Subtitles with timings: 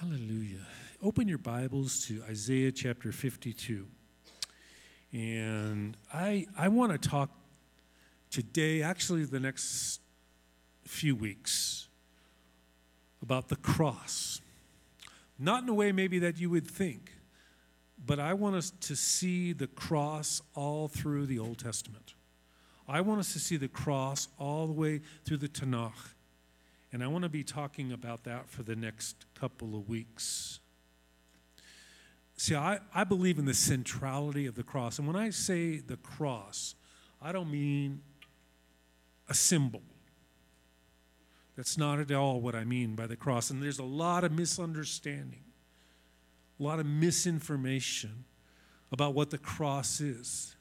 [0.00, 0.66] Hallelujah.
[1.00, 3.86] Open your Bibles to Isaiah chapter 52.
[5.12, 7.30] And I, I want to talk
[8.28, 10.00] today, actually, the next
[10.84, 11.86] few weeks,
[13.22, 14.40] about the cross.
[15.38, 17.12] Not in a way maybe that you would think,
[18.04, 22.14] but I want us to see the cross all through the Old Testament.
[22.88, 26.13] I want us to see the cross all the way through the Tanakh.
[26.94, 30.60] And I want to be talking about that for the next couple of weeks.
[32.36, 35.00] See, I, I believe in the centrality of the cross.
[35.00, 36.76] And when I say the cross,
[37.20, 38.00] I don't mean
[39.28, 39.82] a symbol.
[41.56, 43.50] That's not at all what I mean by the cross.
[43.50, 45.42] And there's a lot of misunderstanding,
[46.60, 48.24] a lot of misinformation
[48.92, 50.54] about what the cross is.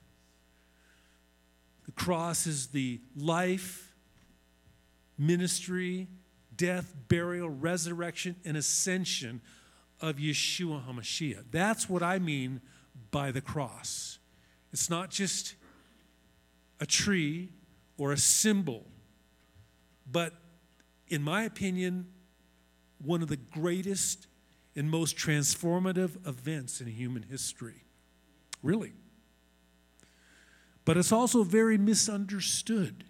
[1.85, 3.93] The cross is the life,
[5.15, 6.07] ministry,
[6.63, 9.41] death, burial, resurrection, and ascension
[9.99, 11.43] of Yeshua HaMashiach.
[11.51, 12.61] That's what I mean
[13.11, 14.17] by the cross.
[14.71, 15.55] It's not just
[16.79, 17.49] a tree
[17.97, 18.85] or a symbol,
[20.09, 20.31] but
[21.09, 22.07] in my opinion,
[23.03, 24.27] one of the greatest
[24.73, 27.83] and most transformative events in human history.
[28.61, 28.93] Really.
[30.85, 33.03] But it's also very misunderstood.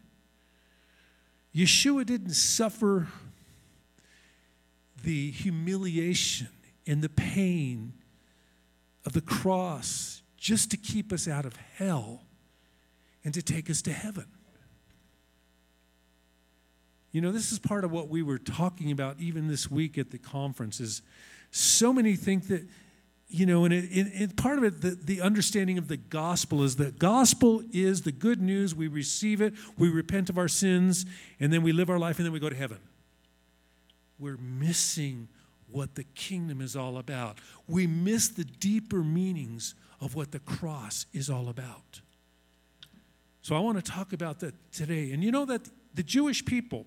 [1.56, 3.09] Yeshua didn't suffer
[5.04, 6.48] the humiliation
[6.88, 7.94] and the pain
[9.06, 12.23] of the cross just to keep us out of hell
[13.24, 14.26] and to take us to heaven.
[17.12, 20.09] You know, this is part of what we were talking about even this week at
[20.09, 21.02] the conference is
[21.52, 22.68] so many think that,
[23.28, 26.78] you know, and, it, it, part of it, the, the understanding of the gospel is
[26.78, 28.74] that gospel is the good news.
[28.74, 31.06] We receive it, we repent of our sins,
[31.40, 32.80] and then we live our life, and then we go to heaven
[34.23, 35.27] we're missing
[35.69, 37.39] what the kingdom is all about.
[37.67, 42.00] We miss the deeper meanings of what the cross is all about.
[43.41, 45.12] So I want to talk about that today.
[45.12, 46.85] And you know that the Jewish people,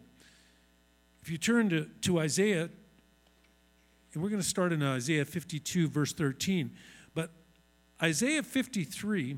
[1.20, 2.70] if you turn to, to Isaiah,
[4.14, 6.70] and we're going to start in Isaiah 52, verse 13,
[7.14, 7.30] but
[8.02, 9.36] Isaiah 53,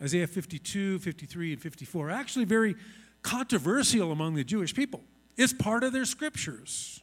[0.00, 2.76] Isaiah 52, 53, and 54 are actually very
[3.22, 5.02] controversial among the Jewish people.
[5.38, 7.00] It's part of their scriptures.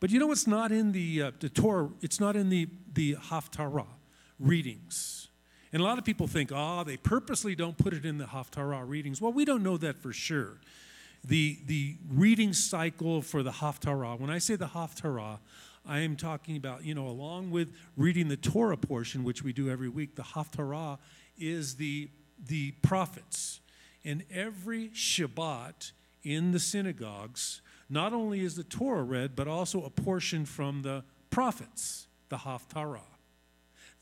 [0.00, 1.90] But you know what's not in the, uh, the Torah?
[2.00, 3.86] It's not in the, the Haftarah
[4.38, 5.28] readings.
[5.72, 8.88] And a lot of people think, oh, they purposely don't put it in the Haftarah
[8.88, 9.20] readings.
[9.20, 10.56] Well, we don't know that for sure.
[11.22, 15.38] The, the reading cycle for the Haftarah, when I say the Haftarah,
[15.86, 19.68] I am talking about, you know, along with reading the Torah portion, which we do
[19.68, 20.98] every week, the Haftarah
[21.38, 22.08] is the,
[22.48, 23.60] the prophets.
[24.04, 25.92] And every Shabbat,
[26.22, 31.04] in the synagogues, not only is the Torah read, but also a portion from the
[31.30, 33.00] prophets, the Haftarah,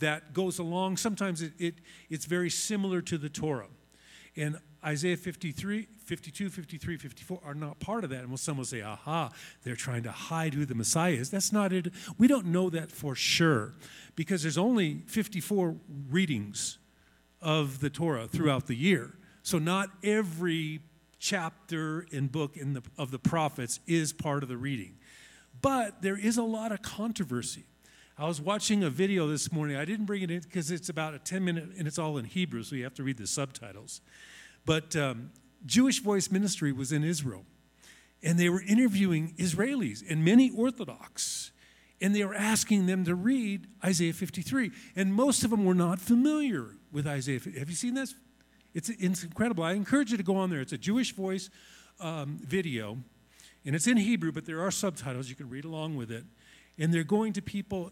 [0.01, 0.97] that goes along.
[0.97, 1.75] Sometimes it, it,
[2.11, 3.69] it's very similar to the Torah.
[4.37, 8.23] And Isaiah 53, 52, 53, 54 are not part of that.
[8.23, 9.31] And some will say, aha,
[9.65, 11.31] they're trying to hide who the Messiah is.
[11.31, 11.89] That's not it.
[12.17, 13.75] We don't know that for sure
[14.15, 15.77] because there's only 54
[16.11, 16.79] readings
[17.41, 19.15] of the Torah throughout the year.
[19.43, 20.81] So not every
[21.19, 24.97] chapter and book in the, of the prophets is part of the reading.
[25.61, 27.65] But there is a lot of controversy.
[28.17, 29.77] I was watching a video this morning.
[29.77, 32.25] I didn't bring it in because it's about a 10 minute and it's all in
[32.25, 34.01] Hebrew, so you have to read the subtitles.
[34.67, 35.31] But um,
[35.67, 37.45] Jewish Voice Ministry was in Israel,
[38.23, 41.53] and they were interviewing Israelis and many Orthodox,
[42.01, 44.73] and they were asking them to read Isaiah 53.
[44.97, 47.41] And most of them were not familiar with Isaiah.
[47.59, 48.15] Have you seen this?
[48.75, 49.65] It's, it's incredible.
[49.65, 50.61] I encourage you to go on there.
[50.61, 51.51] It's a Jewish voice
[52.01, 52.99] um, video,
[53.65, 55.29] and it's in Hebrew, but there are subtitles.
[55.29, 56.25] You can read along with it.
[56.79, 57.91] And they're going to people,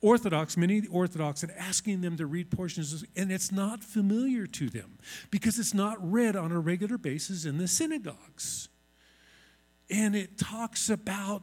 [0.00, 4.98] Orthodox, many Orthodox, and asking them to read portions, and it's not familiar to them
[5.30, 8.68] because it's not read on a regular basis in the synagogues.
[9.90, 11.42] And it talks about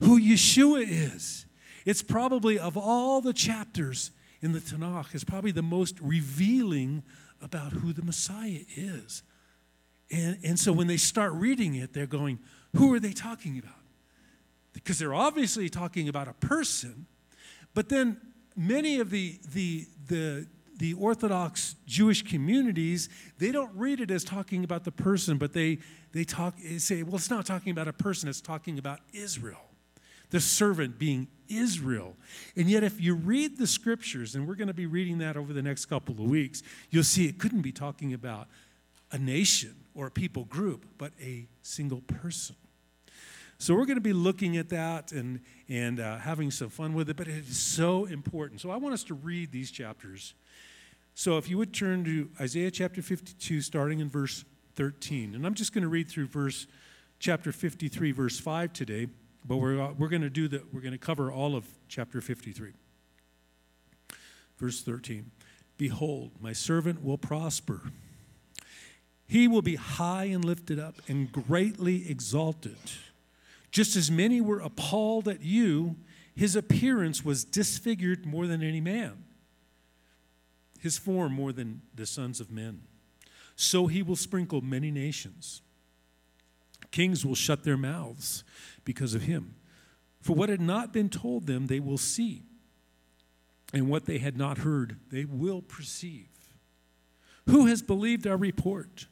[0.00, 1.46] who Yeshua is.
[1.84, 4.10] It's probably, of all the chapters
[4.40, 7.02] in the Tanakh, is probably the most revealing
[7.42, 9.22] about who the Messiah is.
[10.10, 12.38] And, and so when they start reading it, they're going,
[12.76, 13.72] who are they talking about?
[14.72, 17.06] Because they're obviously talking about a person,
[17.74, 18.20] but then
[18.54, 20.46] many of the, the, the,
[20.78, 23.08] the Orthodox Jewish communities,
[23.38, 25.78] they don't read it as talking about the person, but they,
[26.12, 29.66] they talk, they say, well, it's not talking about a person, it's talking about Israel
[30.30, 32.14] the servant being Israel.
[32.56, 35.52] And yet, if you read the scriptures, and we're going to be reading that over
[35.52, 38.48] the next couple of weeks, you'll see it couldn't be talking about
[39.12, 42.56] a nation or a people group, but a single person.
[43.58, 47.08] So we're going to be looking at that and, and uh, having some fun with
[47.08, 48.60] it, but it is so important.
[48.60, 50.34] So I want us to read these chapters.
[51.14, 54.44] So if you would turn to Isaiah chapter 52, starting in verse
[54.74, 55.34] 13.
[55.34, 56.66] And I'm just going to read through verse
[57.18, 59.08] chapter 53, verse 5 today,
[59.46, 60.74] but we're, uh, we're going to do that.
[60.74, 62.72] We're going to cover all of chapter 53.
[64.58, 65.30] Verse 13
[65.78, 67.82] Behold, my servant will prosper.
[69.28, 72.76] He will be high and lifted up and greatly exalted.
[73.70, 75.96] Just as many were appalled at you,
[76.34, 79.24] his appearance was disfigured more than any man,
[80.80, 82.82] his form more than the sons of men.
[83.56, 85.62] So he will sprinkle many nations.
[86.90, 88.44] Kings will shut their mouths
[88.86, 89.56] because of him.
[90.22, 92.44] For what had not been told them, they will see,
[93.74, 96.28] and what they had not heard, they will perceive.
[97.46, 99.06] Who has believed our report?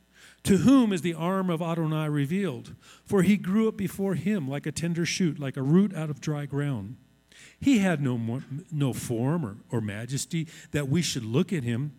[0.44, 2.75] To whom is the arm of Adonai revealed?
[3.05, 6.20] For he grew up before him like a tender shoot, like a root out of
[6.20, 6.97] dry ground.
[7.61, 11.93] He had no, more, no form or, or majesty that we should look at him,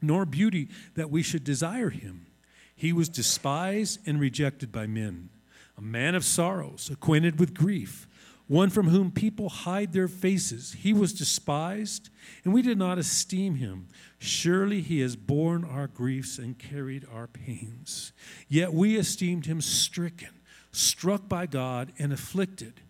[0.00, 2.26] nor beauty that we should desire him.
[2.74, 5.28] He was despised and rejected by men,
[5.76, 8.06] a man of sorrows, acquainted with grief
[8.52, 10.76] one from whom people hide their faces.
[10.78, 12.10] He was despised,
[12.44, 13.88] and we did not esteem him.
[14.18, 18.12] Surely he has borne our griefs and carried our pains.
[18.48, 20.40] Yet we esteemed him stricken,
[20.70, 22.82] struck by God, and afflicted.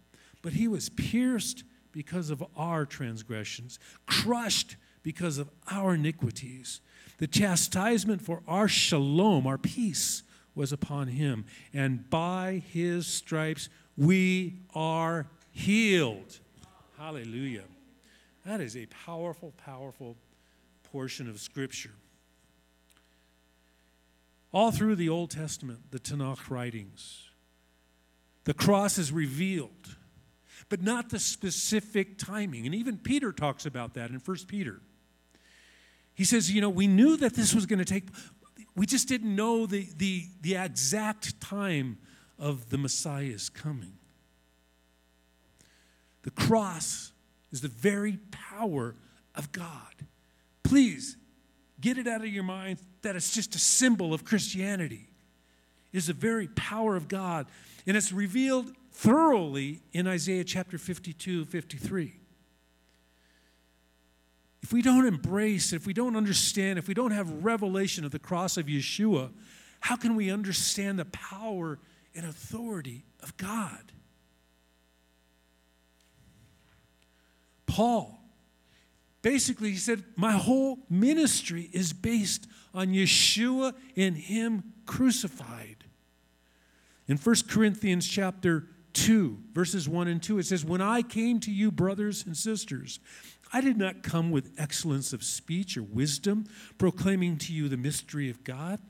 [0.43, 1.63] But he was pierced
[1.93, 4.75] because of our transgressions, crushed
[5.05, 6.81] because of our iniquities.
[7.19, 14.61] The chastisement for our shalom, our peace, was upon him, and by his stripes we
[14.75, 16.41] are healed.
[16.99, 17.65] Hallelujah.
[18.45, 20.17] That is a powerful, powerful
[20.83, 21.93] portion of Scripture.
[24.53, 27.29] All through the Old Testament, the Tanakh writings,
[28.45, 29.97] the cross is revealed,
[30.69, 32.67] but not the specific timing.
[32.67, 34.81] And even Peter talks about that in 1 Peter.
[36.15, 38.09] He says, you know, we knew that this was going to take,
[38.75, 41.99] we just didn't know the, the, the exact time
[42.39, 43.95] of the Messiah's coming.
[46.23, 47.13] The cross
[47.51, 48.95] is the very power
[49.35, 50.07] of God.
[50.63, 51.17] Please
[51.81, 55.09] get it out of your mind that it's just a symbol of Christianity.
[55.93, 57.47] It is the very power of God.
[57.87, 62.15] And it's revealed thoroughly in Isaiah chapter 52, 53.
[64.63, 68.19] If we don't embrace, if we don't understand, if we don't have revelation of the
[68.19, 69.31] cross of Yeshua,
[69.81, 71.79] how can we understand the power
[72.15, 73.93] and authority of God?
[77.67, 78.19] Paul.
[79.23, 85.85] Basically, he said, My whole ministry is based on Yeshua and Him crucified.
[87.09, 91.51] In 1 Corinthians chapter 2, verses 1 and 2, it says, When I came to
[91.53, 93.01] you, brothers and sisters,
[93.53, 96.47] I did not come with excellence of speech or wisdom,
[96.79, 98.81] proclaiming to you the mystery of God.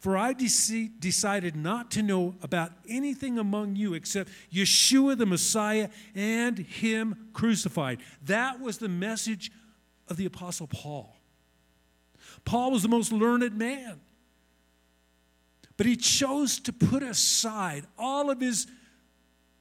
[0.00, 5.88] For I de- decided not to know about anything among you except Yeshua the Messiah
[6.14, 8.00] and Him crucified.
[8.22, 9.50] That was the message
[10.08, 11.16] of the Apostle Paul.
[12.44, 14.00] Paul was the most learned man.
[15.76, 18.66] But he chose to put aside all of his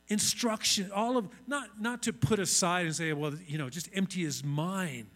[0.08, 4.24] instruction, all of, not, not to put aside and say, well, you know, just empty
[4.24, 5.08] his mind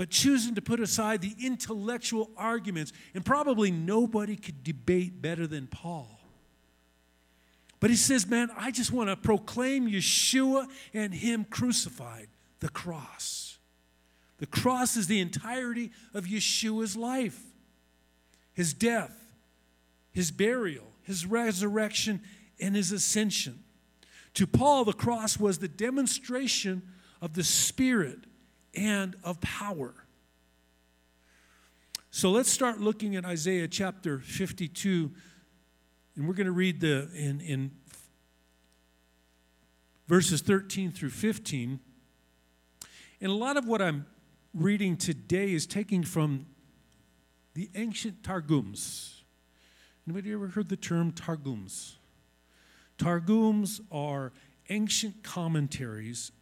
[0.00, 2.90] but choosing to put aside the intellectual arguments.
[3.12, 6.18] And probably nobody could debate better than Paul.
[7.80, 12.28] But he says, Man, I just want to proclaim Yeshua and Him crucified,
[12.60, 13.58] the cross.
[14.38, 17.38] The cross is the entirety of Yeshua's life
[18.54, 19.22] his death,
[20.12, 22.22] his burial, his resurrection,
[22.58, 23.64] and his ascension.
[24.34, 26.82] To Paul, the cross was the demonstration
[27.20, 28.20] of the Spirit
[28.74, 29.94] and of power.
[32.10, 35.12] So let's start looking at Isaiah chapter 52,
[36.16, 37.70] and we're going to read the in, in
[40.08, 41.78] verses 13 through 15.
[43.20, 44.06] And a lot of what I'm
[44.52, 46.46] reading today is taking from
[47.54, 49.22] the ancient Targums.
[50.06, 51.99] Anybody ever heard the term Targums?
[53.00, 54.30] Targums are
[54.68, 56.32] ancient commentaries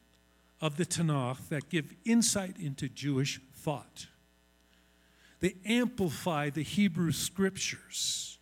[0.61, 4.09] of the Tanakh that give insight into Jewish thought.
[5.38, 8.38] They amplify the Hebrew scriptures.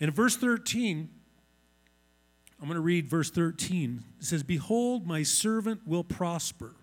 [0.00, 1.10] In verse 13,
[2.58, 4.02] I'm going to read verse 13.
[4.20, 6.76] It says, Behold, my servant will prosper.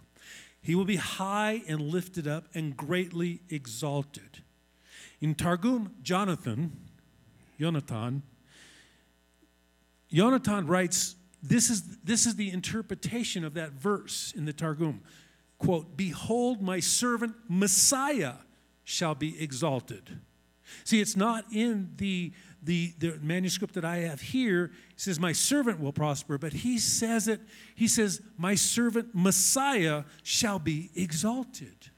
[0.61, 4.43] He will be high and lifted up and greatly exalted.
[5.19, 6.77] In Targum, Jonathan,
[7.59, 8.21] Jonathan,
[10.11, 15.01] Yonatan writes, this is, this is the interpretation of that verse in the Targum.
[15.57, 18.33] Quote, Behold, my servant Messiah
[18.83, 20.19] shall be exalted.
[20.83, 24.65] See, it's not in the, the, the manuscript that I have here.
[24.91, 27.41] It says, My servant will prosper, but he says it,
[27.75, 31.89] he says, My servant Messiah shall be exalted.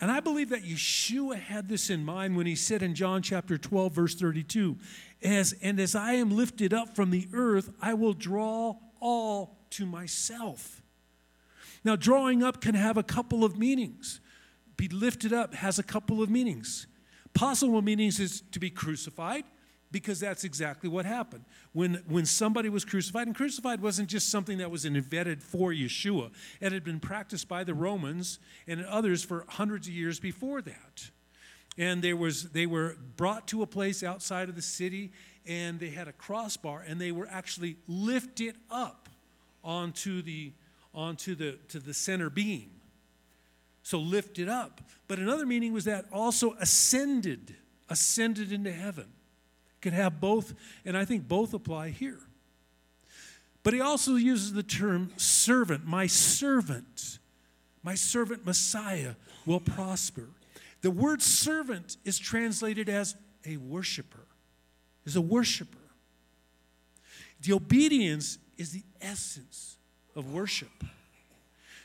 [0.00, 3.58] And I believe that Yeshua had this in mind when he said in John chapter
[3.58, 4.76] 12, verse 32,
[5.22, 9.86] as, And as I am lifted up from the earth, I will draw all to
[9.86, 10.82] myself.
[11.84, 14.20] Now, drawing up can have a couple of meanings.
[14.76, 16.86] Be lifted up has a couple of meanings.
[17.34, 19.44] Possible meanings is to be crucified,
[19.90, 21.44] because that's exactly what happened.
[21.72, 26.30] When, when somebody was crucified, and crucified wasn't just something that was invented for Yeshua,
[26.60, 31.10] it had been practiced by the Romans and others for hundreds of years before that.
[31.78, 35.12] And there was, they were brought to a place outside of the city,
[35.46, 39.08] and they had a crossbar, and they were actually lifted up
[39.64, 40.52] onto the,
[40.92, 42.70] onto the, to the center beam.
[43.84, 44.82] So lifted up.
[45.06, 47.54] But another meaning was that also ascended,
[47.88, 49.06] ascended into heaven
[49.80, 50.54] could have both,
[50.84, 52.18] and I think both apply here.
[53.62, 57.18] But he also uses the term servant, my servant,
[57.82, 59.14] my servant Messiah
[59.46, 60.28] will prosper.
[60.80, 63.16] The word servant is translated as
[63.46, 64.26] a worshiper,
[65.04, 65.78] is a worshiper.
[67.40, 69.76] The obedience is the essence
[70.14, 70.84] of worship.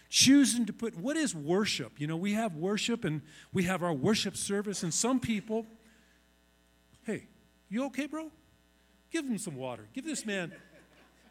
[0.09, 1.99] Choosing to put, what is worship?
[1.99, 3.21] You know, we have worship and
[3.51, 5.65] we have our worship service, and some people,
[7.05, 7.25] hey,
[7.69, 8.31] you okay, bro?
[9.11, 9.87] Give him some water.
[9.93, 10.53] Give this man.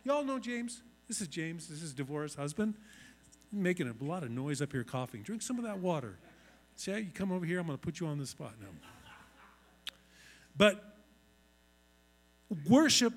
[0.04, 0.82] Y'all know James?
[1.06, 1.68] This is James.
[1.68, 2.74] This is Devorah's husband.
[3.52, 5.22] making a lot of noise up here coughing.
[5.22, 6.16] Drink some of that water.
[6.82, 8.66] See, you come over here, I'm going to put you on the spot now.
[10.56, 10.82] But
[12.68, 13.12] worship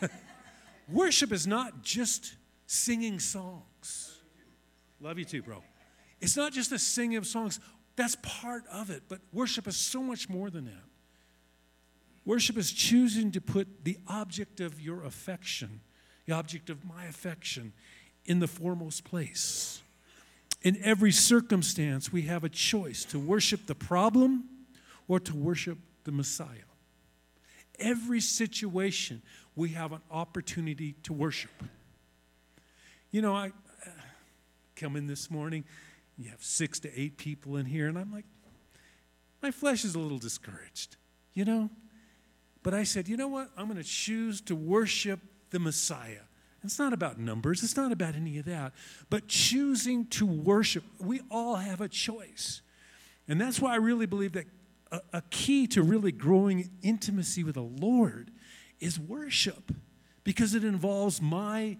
[0.88, 4.16] worship is not just singing songs.
[4.98, 5.62] Love you too, bro.
[6.22, 7.60] It's not just a singing of songs.
[7.96, 10.88] That's part of it, but worship is so much more than that.
[12.24, 15.82] Worship is choosing to put the object of your affection,
[16.24, 17.74] the object of my affection,
[18.24, 19.82] in the foremost place.
[20.62, 24.44] In every circumstance, we have a choice to worship the problem
[25.08, 26.68] or to worship the Messiah.
[27.78, 29.22] Every situation,
[29.56, 31.50] we have an opportunity to worship.
[33.10, 33.90] You know, I uh,
[34.76, 35.64] come in this morning,
[36.18, 38.26] you have six to eight people in here, and I'm like,
[39.42, 40.96] my flesh is a little discouraged.
[41.32, 41.70] You know,
[42.62, 43.50] but I said, you know what?
[43.56, 46.24] I'm going to choose to worship the Messiah.
[46.62, 48.72] It's not about numbers, it's not about any of that,
[49.08, 50.84] but choosing to worship.
[50.98, 52.60] We all have a choice.
[53.28, 54.46] And that's why I really believe that
[54.92, 58.30] a, a key to really growing intimacy with the Lord
[58.78, 59.72] is worship
[60.24, 61.78] because it involves my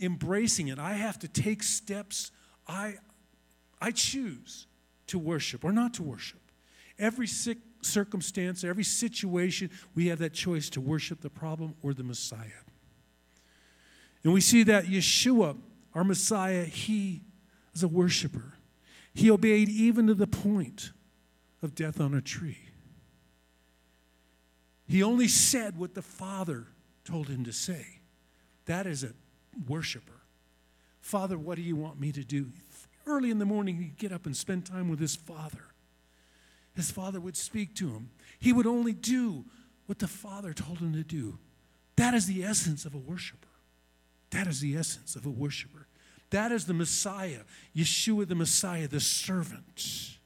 [0.00, 0.78] embracing it.
[0.78, 2.30] I have to take steps.
[2.66, 2.96] I,
[3.80, 4.66] I choose
[5.08, 6.40] to worship or not to worship.
[6.98, 7.28] Every
[7.82, 12.64] circumstance, every situation, we have that choice to worship the problem or the Messiah.
[14.24, 15.56] And we see that Yeshua,
[15.94, 17.22] our Messiah, he
[17.72, 18.54] was a worshiper.
[19.14, 20.92] He obeyed even to the point
[21.62, 22.58] of death on a tree.
[24.86, 26.66] He only said what the Father
[27.04, 28.00] told him to say.
[28.66, 29.12] That is a
[29.66, 30.20] worshiper.
[31.00, 32.50] Father, what do you want me to do?
[33.06, 35.68] Early in the morning, he'd get up and spend time with his Father
[36.78, 38.10] his father would speak to him.
[38.38, 39.44] He would only do
[39.86, 41.36] what the father told him to do.
[41.96, 43.47] That is the essence of a worshiper.
[44.30, 45.86] That is the essence of a worshiper.
[46.30, 47.40] That is the Messiah,
[47.74, 50.18] Yeshua the Messiah, the servant.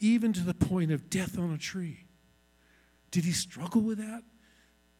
[0.00, 2.04] Even to the point of death on a tree.
[3.10, 4.22] Did he struggle with that?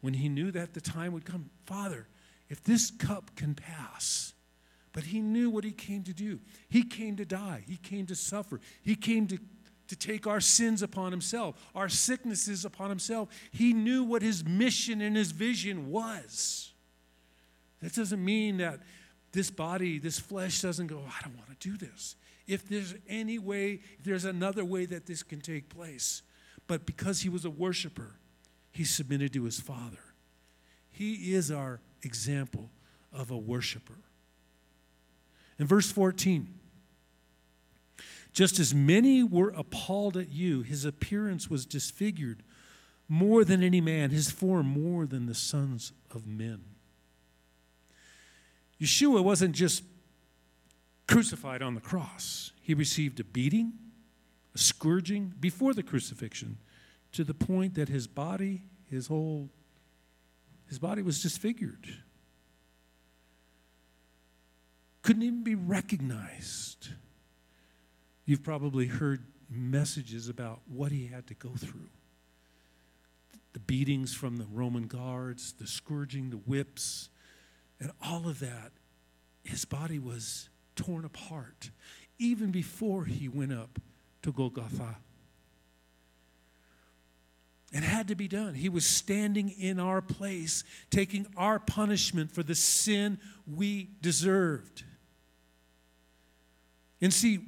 [0.00, 2.08] When he knew that the time would come, Father,
[2.48, 4.34] if this cup can pass,
[4.92, 6.40] but he knew what he came to do.
[6.68, 9.38] He came to die, he came to suffer, he came to,
[9.92, 13.28] to take our sins upon himself, our sicknesses upon himself.
[13.50, 16.72] He knew what his mission and his vision was.
[17.82, 18.80] That doesn't mean that
[19.32, 22.16] this body, this flesh doesn't go, I don't want to do this.
[22.46, 26.22] If there's any way, if there's another way that this can take place.
[26.66, 28.14] But because he was a worshiper,
[28.70, 30.14] he submitted to his Father.
[30.90, 32.70] He is our example
[33.12, 33.98] of a worshiper.
[35.58, 36.48] In verse 14,
[38.32, 42.42] just as many were appalled at you, his appearance was disfigured
[43.08, 46.64] more than any man, his form more than the sons of men.
[48.80, 49.84] Yeshua wasn't just
[51.06, 53.74] crucified on the cross, he received a beating,
[54.54, 56.56] a scourging before the crucifixion,
[57.12, 59.50] to the point that his body, his whole,
[60.66, 61.86] his body was disfigured.
[65.02, 66.88] Couldn't even be recognized.
[68.24, 71.88] You've probably heard messages about what he had to go through
[73.52, 77.10] the beatings from the Roman guards, the scourging, the whips,
[77.78, 78.72] and all of that.
[79.44, 81.70] His body was torn apart
[82.18, 83.78] even before he went up
[84.22, 84.96] to Golgotha.
[87.72, 88.54] It had to be done.
[88.54, 94.84] He was standing in our place, taking our punishment for the sin we deserved.
[97.00, 97.40] And see,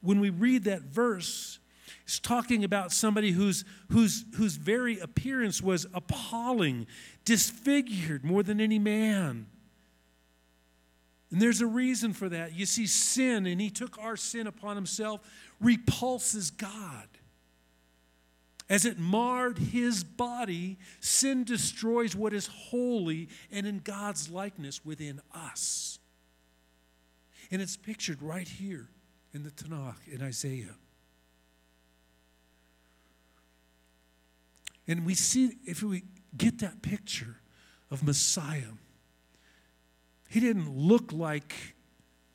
[0.00, 1.58] when we read that verse,
[2.04, 6.86] it's talking about somebody whose, whose, whose very appearance was appalling,
[7.24, 9.46] disfigured more than any man.
[11.30, 12.54] And there's a reason for that.
[12.54, 15.20] You see, sin, and he took our sin upon himself,
[15.60, 17.06] repulses God.
[18.68, 25.20] As it marred his body, sin destroys what is holy and in God's likeness within
[25.34, 25.98] us.
[27.50, 28.88] And it's pictured right here
[29.32, 30.74] in the Tanakh, in Isaiah.
[34.88, 36.02] And we see, if we
[36.36, 37.36] get that picture
[37.90, 38.72] of Messiah,
[40.28, 41.54] he didn't look like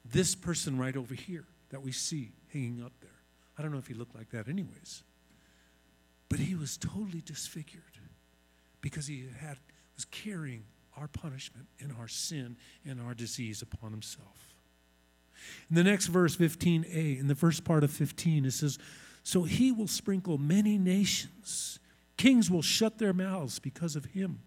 [0.05, 3.09] this person right over here that we see hanging up there.
[3.57, 5.03] I don't know if he looked like that, anyways.
[6.29, 7.83] But he was totally disfigured
[8.81, 9.57] because he had
[9.95, 10.63] was carrying
[10.97, 14.54] our punishment and our sin and our disease upon himself.
[15.69, 18.77] In the next verse, 15a, in the first part of 15, it says,
[19.23, 21.79] So he will sprinkle many nations.
[22.17, 24.39] Kings will shut their mouths because of him.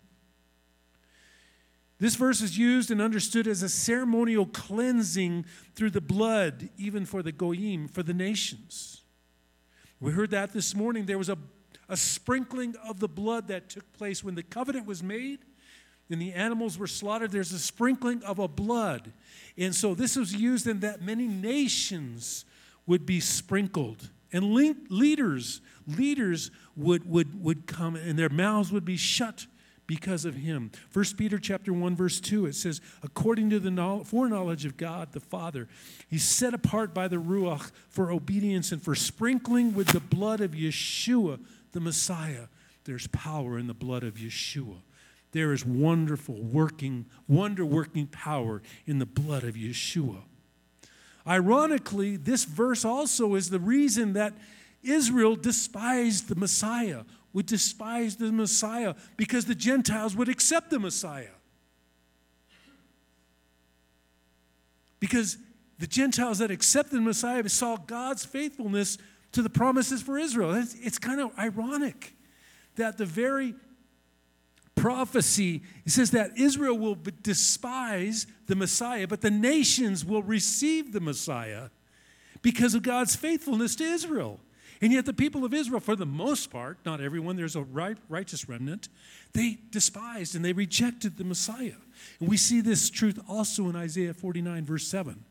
[1.98, 7.22] This verse is used and understood as a ceremonial cleansing through the blood, even for
[7.22, 9.02] the goyim, for the nations.
[9.98, 11.06] We heard that this morning.
[11.06, 11.38] There was a,
[11.88, 15.40] a sprinkling of the blood that took place when the covenant was made
[16.10, 17.30] and the animals were slaughtered.
[17.30, 19.12] There's a sprinkling of a blood.
[19.56, 22.44] And so this was used in that many nations
[22.86, 24.08] would be sprinkled.
[24.32, 29.46] And leaders, leaders would, would, would come and their mouths would be shut
[29.86, 30.70] because of him.
[30.92, 35.20] 1 Peter chapter 1 verse 2 it says according to the foreknowledge of God the
[35.20, 35.66] Father
[36.08, 40.50] he's set apart by the ruach for obedience and for sprinkling with the blood of
[40.50, 41.40] Yeshua
[41.72, 42.48] the Messiah.
[42.84, 44.82] There's power in the blood of Yeshua.
[45.32, 50.22] There is wonderful working wonder working power in the blood of Yeshua.
[51.26, 54.32] Ironically, this verse also is the reason that
[54.82, 61.28] Israel despised the Messiah would despise the Messiah because the Gentiles would accept the Messiah.
[64.98, 65.36] Because
[65.78, 68.98] the Gentiles that accepted the Messiah saw God's faithfulness
[69.32, 70.54] to the promises for Israel.
[70.54, 72.14] It's, it's kind of ironic
[72.76, 73.54] that the very
[74.80, 81.00] prophecy it says that Israel will despise the Messiah, but the nations will receive the
[81.00, 81.70] Messiah
[82.42, 84.40] because of God's faithfulness to Israel.
[84.80, 87.96] And yet, the people of Israel, for the most part, not everyone, there's a right,
[88.08, 88.88] righteous remnant,
[89.32, 91.72] they despised and they rejected the Messiah.
[92.20, 95.24] And we see this truth also in Isaiah 49, verse 7.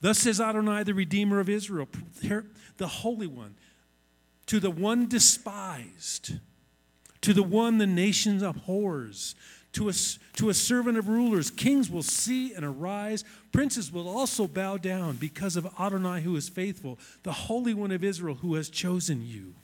[0.00, 1.88] Thus says Adonai, the Redeemer of Israel,
[2.76, 3.56] the Holy One,
[4.46, 6.34] to the one despised,
[7.24, 9.34] to the one the nations abhors,
[9.72, 9.94] to a,
[10.34, 11.50] to a servant of rulers.
[11.50, 13.24] Kings will see and arise.
[13.50, 18.04] Princes will also bow down because of Adonai who is faithful, the Holy One of
[18.04, 19.54] Israel who has chosen you.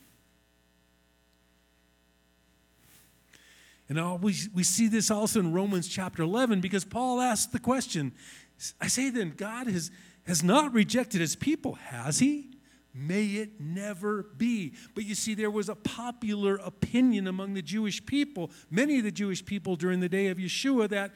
[3.90, 8.12] And we, we see this also in Romans chapter 11 because Paul asked the question
[8.80, 9.90] I say then, God has,
[10.26, 12.49] has not rejected his people, has he?
[12.92, 14.74] May it never be.
[14.94, 19.12] But you see, there was a popular opinion among the Jewish people, many of the
[19.12, 21.12] Jewish people during the day of Yeshua, that,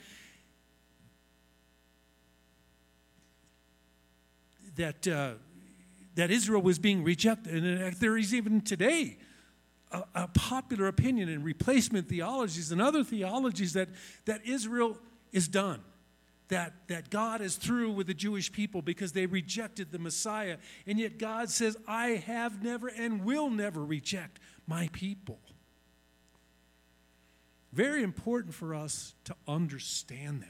[4.76, 5.32] that, uh,
[6.14, 7.64] that Israel was being rejected.
[7.64, 9.18] And there is even today
[9.90, 13.88] a, a popular opinion in replacement theologies and other theologies that,
[14.26, 14.96] that Israel
[15.32, 15.82] is done
[16.48, 20.59] that, that God is through with the Jewish people because they rejected the Messiah.
[20.87, 25.38] And yet God says, I have never and will never reject my people.
[27.72, 30.48] Very important for us to understand that.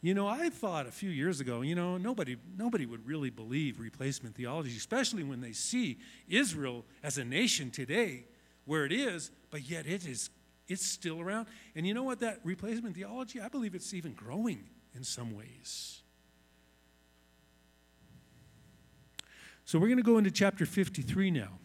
[0.00, 3.78] You know, I thought a few years ago, you know, nobody, nobody would really believe
[3.78, 8.24] replacement theology, especially when they see Israel as a nation today
[8.64, 10.30] where it is, but yet it is
[10.72, 11.46] it's still around.
[11.76, 12.20] And you know what?
[12.20, 16.00] That replacement theology, I believe it's even growing in some ways.
[19.64, 21.58] So we're going to go into chapter 53 now.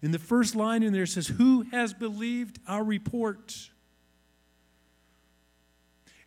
[0.00, 3.70] In the first line in there says, Who has believed our report?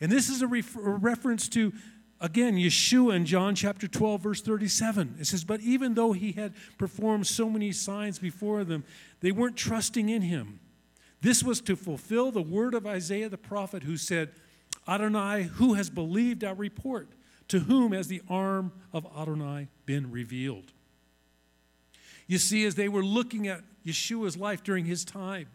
[0.02, 1.72] And this is a, a reference to,
[2.20, 5.18] again, Yeshua in John chapter 12, verse 37.
[5.20, 8.84] It says, But even though he had performed so many signs before them,
[9.22, 10.60] they weren't trusting in him.
[11.22, 14.32] This was to fulfill the word of Isaiah the prophet, who said,
[14.88, 17.10] Adonai, who has believed our report?
[17.50, 20.72] To whom has the arm of Adonai been revealed?
[22.28, 25.48] You see, as they were looking at Yeshua's life during his time,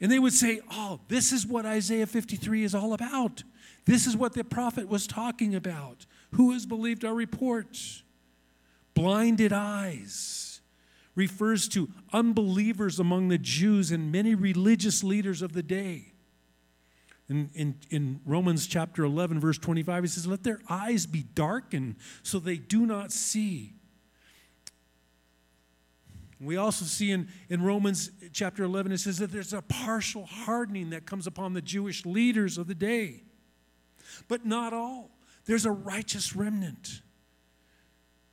[0.00, 3.42] and they would say, Oh, this is what Isaiah 53 is all about.
[3.86, 6.04] This is what the prophet was talking about.
[6.32, 7.78] Who has believed our report?
[8.94, 10.45] Blinded eyes
[11.16, 16.12] refers to unbelievers among the Jews and many religious leaders of the day.
[17.28, 21.96] In, in, in Romans chapter 11, verse 25, he says, Let their eyes be darkened
[22.22, 23.72] so they do not see.
[26.38, 30.90] We also see in, in Romans chapter 11, it says that there's a partial hardening
[30.90, 33.22] that comes upon the Jewish leaders of the day.
[34.28, 35.10] But not all.
[35.46, 37.00] There's a righteous remnant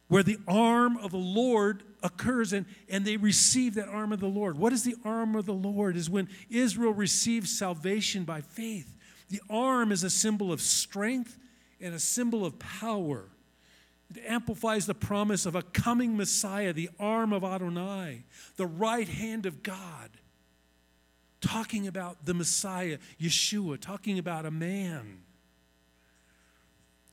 [0.10, 4.28] where the arm of the Lord occurs and, and they receive that arm of the
[4.28, 4.58] Lord.
[4.58, 5.96] What is the arm of the Lord?
[5.96, 8.94] Is when Israel receives salvation by faith.
[9.30, 11.40] The arm is a symbol of strength
[11.82, 13.30] and a symbol of power.
[14.14, 18.26] It amplifies the promise of a coming Messiah, the arm of Adonai,
[18.58, 20.10] the right hand of God.
[21.42, 25.20] Talking about the Messiah, Yeshua, talking about a man.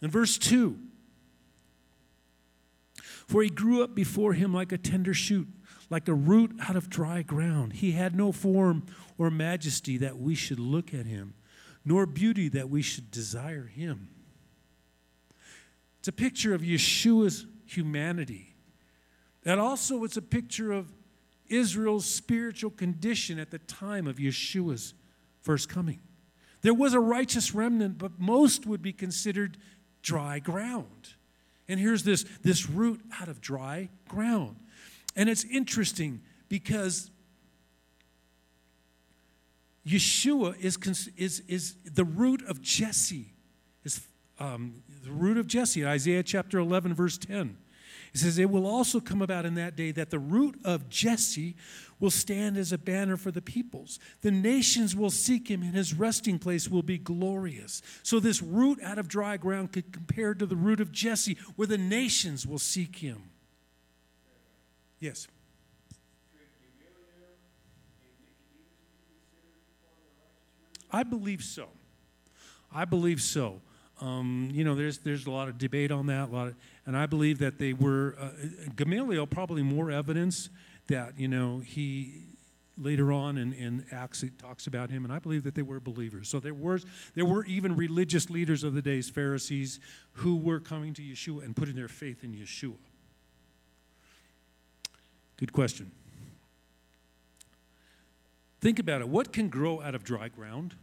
[0.02, 0.78] In verse 2,
[3.30, 5.46] for he grew up before him like a tender shoot,
[5.88, 7.74] like a root out of dry ground.
[7.74, 8.86] He had no form
[9.18, 11.34] or majesty that we should look at him,
[11.84, 14.08] nor beauty that we should desire him.
[16.00, 18.56] It's a picture of Yeshua's humanity.
[19.44, 20.92] And also, it's a picture of
[21.46, 24.92] Israel's spiritual condition at the time of Yeshua's
[25.40, 26.00] first coming.
[26.62, 29.56] There was a righteous remnant, but most would be considered
[30.02, 31.14] dry ground.
[31.70, 34.56] And here's this, this root out of dry ground.
[35.14, 37.12] And it's interesting because
[39.86, 40.76] Yeshua is,
[41.16, 43.34] is, is the root of Jesse,
[43.84, 44.00] is
[44.40, 47.56] um, the root of Jesse, Isaiah chapter 11, verse 10.
[48.12, 51.54] It says, It will also come about in that day that the root of Jesse
[52.00, 54.00] will stand as a banner for the peoples.
[54.22, 57.82] The nations will seek him, and his resting place will be glorious.
[58.02, 61.68] So, this root out of dry ground could compare to the root of Jesse, where
[61.68, 63.30] the nations will seek him.
[64.98, 65.28] Yes.
[70.92, 71.68] I believe so.
[72.72, 73.60] I believe so.
[74.00, 76.54] Um, you know, there's there's a lot of debate on that, a lot, of,
[76.86, 78.30] and I believe that they were uh,
[78.74, 80.48] Gamaliel probably more evidence
[80.90, 82.26] that you know he
[82.76, 85.80] later on in, in Acts it talks about him, and I believe that they were
[85.80, 86.28] believers.
[86.28, 89.80] So there was there were even religious leaders of the days, Pharisees,
[90.14, 92.76] who were coming to Yeshua and putting their faith in Yeshua.
[95.36, 95.92] Good question.
[98.60, 99.08] Think about it.
[99.08, 100.74] What can grow out of dry ground?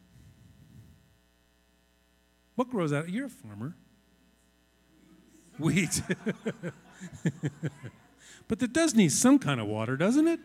[2.56, 3.04] What grows out?
[3.04, 3.76] Of you're a farmer.
[5.60, 6.02] Wheat.
[8.48, 10.40] but it does need some kind of water, doesn't it?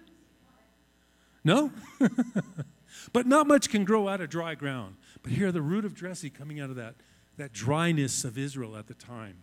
[1.45, 1.73] No?
[3.13, 4.97] but not much can grow out of dry ground.
[5.23, 6.97] But here, the root of Jesse coming out of that,
[7.37, 9.39] that dryness of Israel at the time.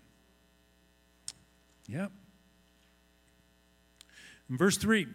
[1.88, 2.12] Yep.
[4.50, 5.08] In verse 3,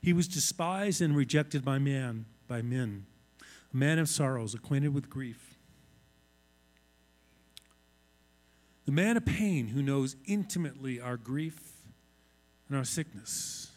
[0.00, 3.06] he was despised and rejected by man, by men,
[3.72, 5.56] a man of sorrows, acquainted with grief.
[8.84, 11.73] The man of pain who knows intimately our grief
[12.68, 13.70] and our sickness.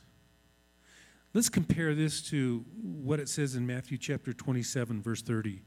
[1.33, 5.61] Let's compare this to what it says in Matthew chapter 27, verse 30.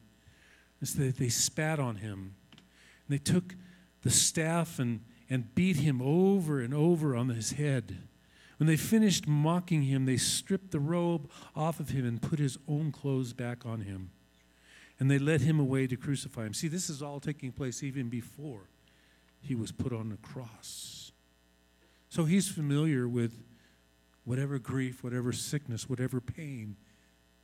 [0.80, 2.34] It's that they spat on him.
[2.52, 3.54] And they took
[4.02, 7.98] the staff and, and beat him over and over on his head.
[8.56, 12.58] When they finished mocking him, they stripped the robe off of him and put his
[12.68, 14.10] own clothes back on him.
[14.98, 16.52] And they led him away to crucify him.
[16.52, 18.68] See, this is all taking place even before
[19.40, 21.09] he was put on the cross.
[22.10, 23.38] So he's familiar with
[24.24, 26.76] whatever grief, whatever sickness, whatever pain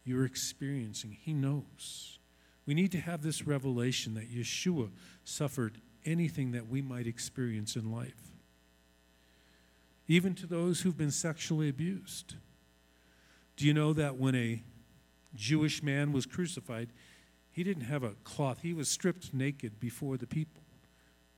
[0.04, 1.16] you're experiencing.
[1.20, 2.18] He knows.
[2.66, 4.90] We need to have this revelation that Yeshua
[5.24, 8.32] suffered anything that we might experience in life,
[10.08, 12.34] even to those who've been sexually abused.
[13.56, 14.62] Do you know that when a
[15.34, 16.88] Jewish man was crucified,
[17.50, 20.62] he didn't have a cloth, he was stripped naked before the people?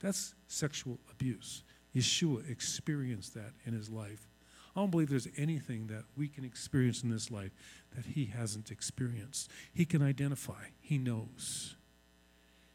[0.00, 1.62] That's sexual abuse.
[1.98, 4.28] Yeshua experienced that in his life.
[4.76, 7.50] I don't believe there's anything that we can experience in this life
[7.96, 9.50] that he hasn't experienced.
[9.74, 11.74] He can identify, he knows.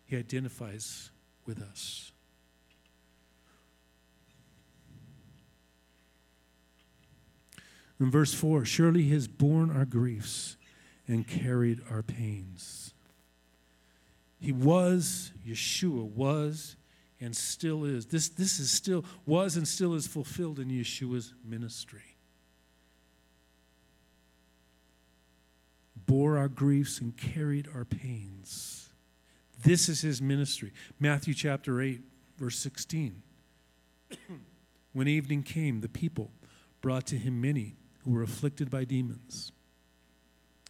[0.05, 1.11] He identifies
[1.45, 2.11] with us.
[7.99, 10.57] In verse 4, surely he has borne our griefs
[11.07, 12.93] and carried our pains.
[14.41, 16.75] He was, Yeshua was,
[17.23, 18.07] and still is.
[18.07, 22.17] This, this is still, was and still is fulfilled in Yeshua's ministry.
[26.05, 28.89] Bore our griefs and carried our pains.
[29.63, 30.73] This is his ministry.
[30.99, 32.01] Matthew chapter 8,
[32.37, 33.21] verse 16.
[34.93, 36.31] when evening came, the people
[36.81, 39.53] brought to him many who were afflicted by demons.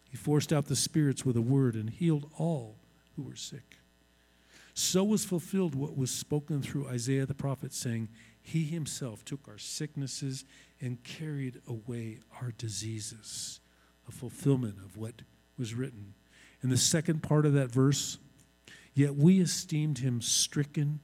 [0.08, 2.76] He forced out the spirits with a word and healed all
[3.16, 3.78] who were sick.
[4.74, 8.08] So was fulfilled what was spoken through Isaiah the prophet, saying,
[8.42, 10.44] He himself took our sicknesses
[10.80, 13.60] and carried away our diseases.
[14.08, 15.22] A fulfillment of what
[15.56, 16.14] was written.
[16.60, 18.18] In the second part of that verse,
[18.94, 20.98] yet we esteemed him stricken,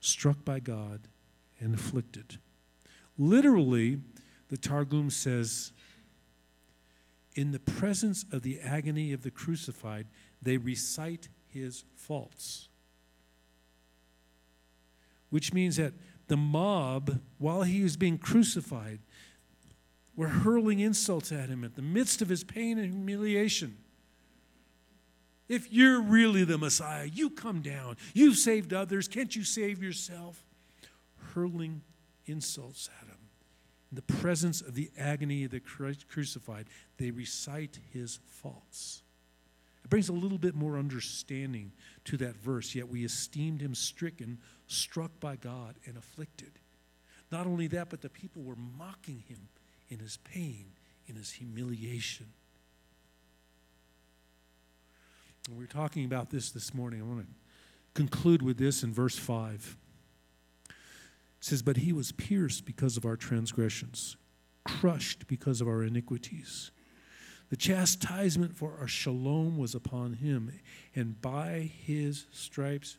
[0.00, 1.02] struck by God,
[1.60, 2.38] and afflicted.
[3.16, 4.00] Literally,
[4.48, 5.70] the Targum says,
[7.36, 10.08] in the presence of the agony of the crucified,
[10.42, 12.69] they recite his faults
[15.30, 15.94] which means that
[16.28, 19.00] the mob, while he was being crucified,
[20.14, 23.78] were hurling insults at him in the midst of his pain and humiliation.
[25.48, 27.96] If you're really the Messiah, you come down.
[28.14, 29.08] You've saved others.
[29.08, 30.44] Can't you save yourself?
[31.34, 31.82] Hurling
[32.26, 33.16] insults at him.
[33.90, 36.66] In the presence of the agony of the crucified,
[36.98, 39.02] they recite his faults.
[39.84, 41.72] It brings a little bit more understanding
[42.04, 42.74] to that verse.
[42.74, 46.52] Yet we esteemed him stricken, struck by God, and afflicted.
[47.32, 49.48] Not only that, but the people were mocking him
[49.88, 50.66] in his pain,
[51.06, 52.26] in his humiliation.
[55.48, 57.00] And we're talking about this this morning.
[57.00, 57.26] I want to
[57.94, 59.76] conclude with this in verse 5.
[60.68, 60.74] It
[61.40, 64.16] says, But he was pierced because of our transgressions,
[64.64, 66.70] crushed because of our iniquities.
[67.50, 70.52] The chastisement for our shalom was upon him,
[70.94, 72.96] and by his stripes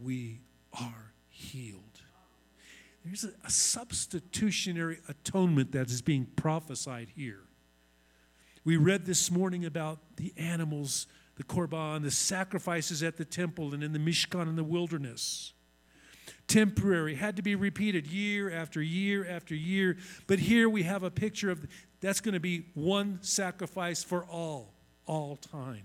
[0.00, 0.40] we
[0.72, 2.02] are healed.
[3.04, 7.42] There's a, a substitutionary atonement that is being prophesied here.
[8.64, 11.06] We read this morning about the animals,
[11.36, 15.52] the korban, the sacrifices at the temple and in the Mishkan in the wilderness
[16.48, 19.96] temporary, had to be repeated year after year after year.
[20.26, 21.66] But here we have a picture of
[22.00, 24.74] that's going to be one sacrifice for all,
[25.06, 25.84] all time.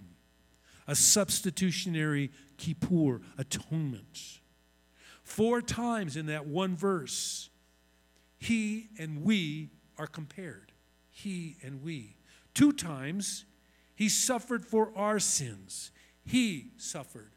[0.87, 4.39] A substitutionary kippur, atonement.
[5.23, 7.49] Four times in that one verse,
[8.37, 10.71] he and we are compared.
[11.09, 12.15] He and we.
[12.53, 13.45] Two times,
[13.95, 15.91] he suffered for our sins.
[16.25, 17.31] He suffered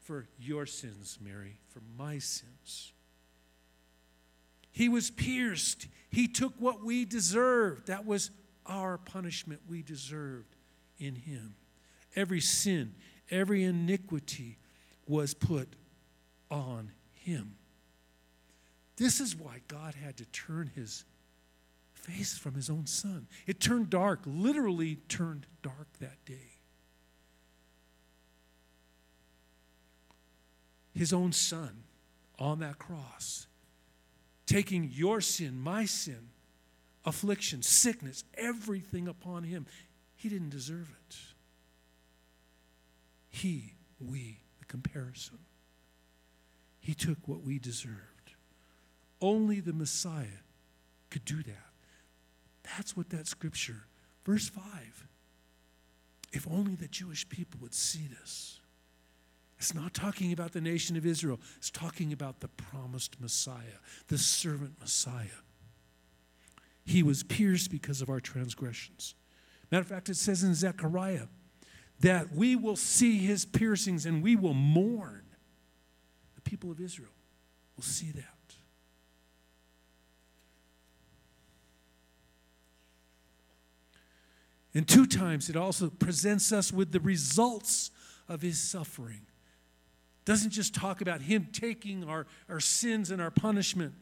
[0.00, 2.92] for your sins, Mary, for my sins.
[4.70, 5.86] He was pierced.
[6.10, 7.86] He took what we deserved.
[7.86, 8.30] That was
[8.66, 10.56] our punishment we deserved
[10.98, 11.54] in Him.
[12.16, 12.94] Every sin,
[13.30, 14.58] every iniquity
[15.06, 15.76] was put
[16.50, 17.56] on Him.
[18.96, 21.04] This is why God had to turn His
[21.94, 23.28] face from His own Son.
[23.46, 26.58] It turned dark, literally turned dark that day.
[30.92, 31.84] His own Son
[32.38, 33.46] on that cross
[34.50, 36.30] taking your sin, my sin,
[37.04, 39.64] affliction, sickness, everything upon him.
[40.16, 41.16] He didn't deserve it.
[43.28, 45.38] He, we, the comparison.
[46.80, 48.34] He took what we deserved.
[49.20, 50.42] Only the Messiah
[51.10, 51.70] could do that.
[52.64, 53.86] That's what that scripture,
[54.26, 54.64] verse 5.
[56.32, 58.59] If only the Jewish people would see this.
[59.60, 64.16] It's not talking about the nation of Israel, it's talking about the promised Messiah, the
[64.16, 65.26] servant Messiah.
[66.86, 69.14] He was pierced because of our transgressions.
[69.70, 71.26] Matter of fact, it says in Zechariah
[72.00, 75.24] that we will see his piercings and we will mourn.
[76.36, 77.12] The people of Israel
[77.76, 78.24] will see that.
[84.72, 87.90] And two times it also presents us with the results
[88.26, 89.26] of his suffering
[90.24, 93.94] doesn't just talk about him taking our, our sins and our punishment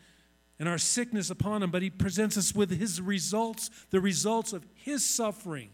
[0.59, 3.71] and our sickness upon him, but he presents us with his results.
[3.91, 5.71] The results of his suffering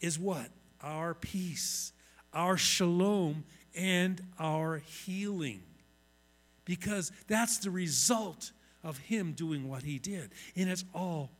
[0.00, 0.48] is what?
[0.82, 1.92] Our peace,
[2.32, 5.62] our shalom, and our healing.
[6.64, 8.52] Because that's the result
[8.82, 10.32] of him doing what he did.
[10.56, 11.30] And it's all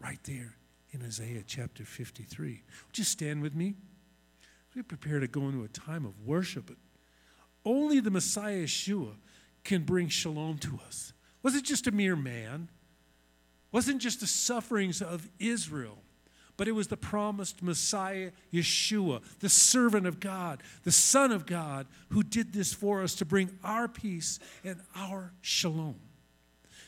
[0.00, 0.56] right there
[0.90, 2.62] in Isaiah chapter 53.
[2.86, 3.74] Would you stand with me?
[4.74, 6.70] We prepare to go into a time of worship,
[7.68, 9.12] only the Messiah Yeshua
[9.62, 11.12] can bring shalom to us.
[11.42, 12.68] Was it just a mere man?
[13.70, 15.98] Wasn't just the sufferings of Israel,
[16.56, 21.86] but it was the promised Messiah Yeshua, the servant of God, the Son of God,
[22.08, 26.00] who did this for us to bring our peace and our shalom.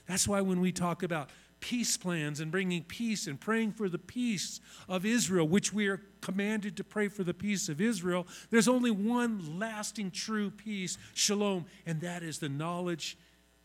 [0.09, 1.29] That's why when we talk about
[1.61, 6.01] peace plans and bringing peace and praying for the peace of Israel, which we are
[6.21, 11.67] commanded to pray for the peace of Israel, there's only one lasting true peace, shalom,
[11.87, 13.17] and that is the knowledge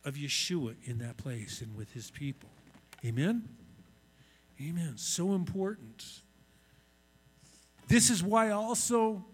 [0.04, 2.50] of Yeshua in that place and with his people.
[3.04, 3.48] Amen?
[4.62, 4.94] Amen.
[4.98, 6.22] So important.
[7.88, 9.26] This is why also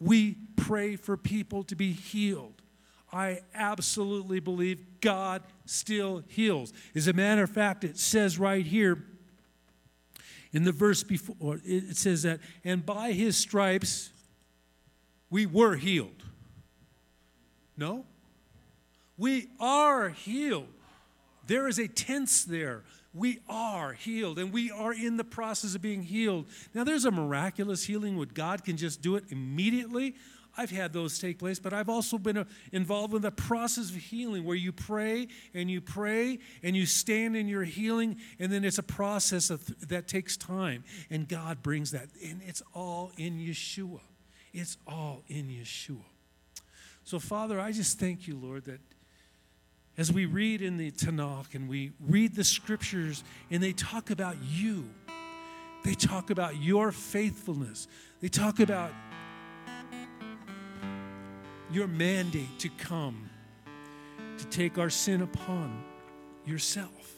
[0.00, 2.62] we pray for people to be healed.
[3.12, 6.72] I absolutely believe God still heals.
[6.94, 9.04] As a matter of fact, it says right here
[10.52, 14.10] in the verse before, it says that, and by his stripes
[15.28, 16.22] we were healed.
[17.76, 18.06] No?
[19.18, 20.68] We are healed.
[21.46, 22.84] There is a tense there.
[23.12, 26.46] We are healed and we are in the process of being healed.
[26.74, 30.14] Now, there's a miraculous healing where God can just do it immediately.
[30.56, 33.96] I've had those take place, but I've also been uh, involved in the process of
[33.96, 38.64] healing where you pray and you pray and you stand in your healing, and then
[38.64, 42.08] it's a process of, that takes time, and God brings that.
[42.24, 44.00] And it's all in Yeshua.
[44.52, 46.04] It's all in Yeshua.
[47.04, 48.80] So, Father, I just thank you, Lord, that
[49.98, 54.36] as we read in the Tanakh and we read the scriptures and they talk about
[54.42, 54.84] you,
[55.84, 57.86] they talk about your faithfulness,
[58.20, 58.90] they talk about
[61.70, 63.28] your mandate to come
[64.38, 65.82] to take our sin upon
[66.44, 67.14] yourself,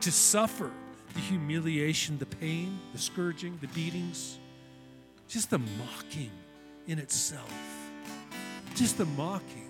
[0.00, 0.70] to suffer
[1.14, 4.38] the humiliation, the pain, the scourging, the beatings,
[5.28, 6.30] just the mocking
[6.86, 7.52] in itself,
[8.74, 9.68] just the mocking.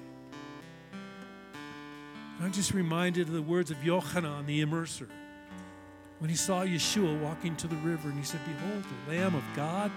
[2.40, 5.08] I'm just reminded of the words of Yochanan, the immerser,
[6.18, 9.44] when he saw Yeshua walking to the river and he said, Behold, the Lamb of
[9.54, 9.90] God.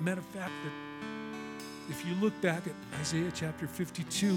[0.00, 0.87] Matter of fact, that
[1.88, 4.36] if you look back at Isaiah chapter 52,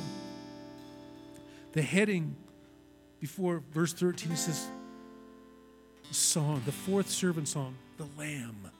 [1.73, 2.35] the heading
[3.19, 4.67] before verse 13 says,
[6.11, 8.71] song, the fourth servant song, the Lamb.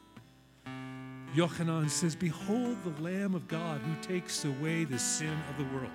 [1.36, 5.91] Yochanan says, Behold the Lamb of God who takes away the sin of the world.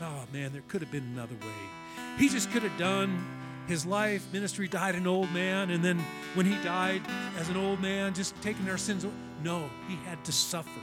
[0.00, 2.16] Oh man, there could have been another way.
[2.18, 3.24] He just could have done
[3.66, 5.98] his life, ministry, died an old man, and then
[6.34, 7.02] when he died
[7.38, 9.04] as an old man, just taking our sins.
[9.42, 10.80] No, he had to suffer.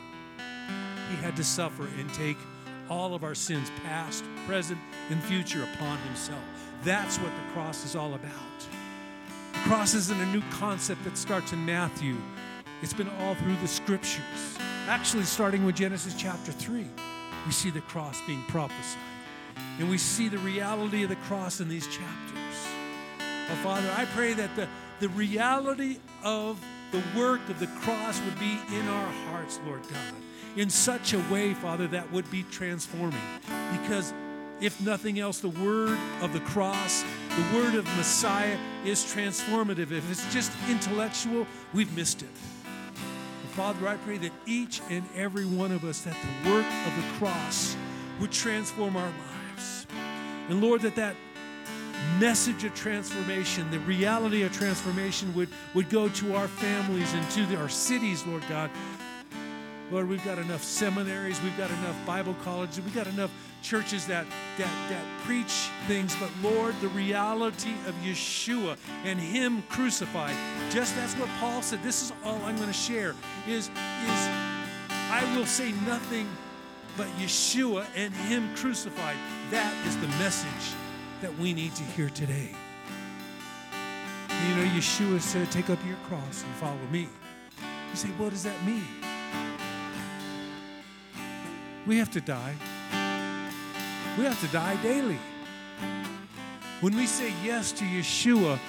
[1.09, 2.37] He had to suffer and take
[2.89, 6.41] all of our sins, past, present, and future, upon himself.
[6.83, 8.31] That's what the cross is all about.
[9.53, 12.15] The cross isn't a new concept that starts in Matthew,
[12.81, 14.57] it's been all through the scriptures.
[14.87, 16.85] Actually, starting with Genesis chapter 3,
[17.45, 19.01] we see the cross being prophesied.
[19.79, 22.67] And we see the reality of the cross in these chapters.
[23.19, 24.67] Oh, Father, I pray that the,
[24.99, 30.13] the reality of the work of the cross would be in our hearts, Lord God
[30.57, 33.21] in such a way, Father, that would be transforming.
[33.71, 34.11] Because
[34.59, 39.91] if nothing else, the word of the cross, the word of Messiah is transformative.
[39.91, 42.29] If it's just intellectual, we've missed it.
[43.51, 47.17] Father, I pray that each and every one of us, that the work of the
[47.17, 47.75] cross
[48.19, 49.87] would transform our lives.
[50.49, 51.15] And Lord, that that
[52.19, 57.45] message of transformation, the reality of transformation would, would go to our families and to
[57.45, 58.69] the, our cities, Lord God,
[59.89, 64.25] Lord, we've got enough seminaries, we've got enough Bible colleges, we've got enough churches that,
[64.57, 70.35] that, that preach things, but Lord, the reality of Yeshua and Him crucified,
[70.69, 71.81] just that's what Paul said.
[71.83, 73.15] This is all I'm going to share
[73.47, 74.29] is, is
[74.89, 76.27] I will say nothing
[76.97, 79.15] but Yeshua and Him crucified.
[79.51, 80.75] That is the message
[81.21, 82.53] that we need to hear today.
[84.29, 87.07] You know, Yeshua said, Take up your cross and follow me.
[87.61, 88.85] You say, What does that mean?
[91.87, 92.53] We have to die.
[94.17, 95.17] We have to die daily.
[96.81, 98.59] When we say yes to Yeshua,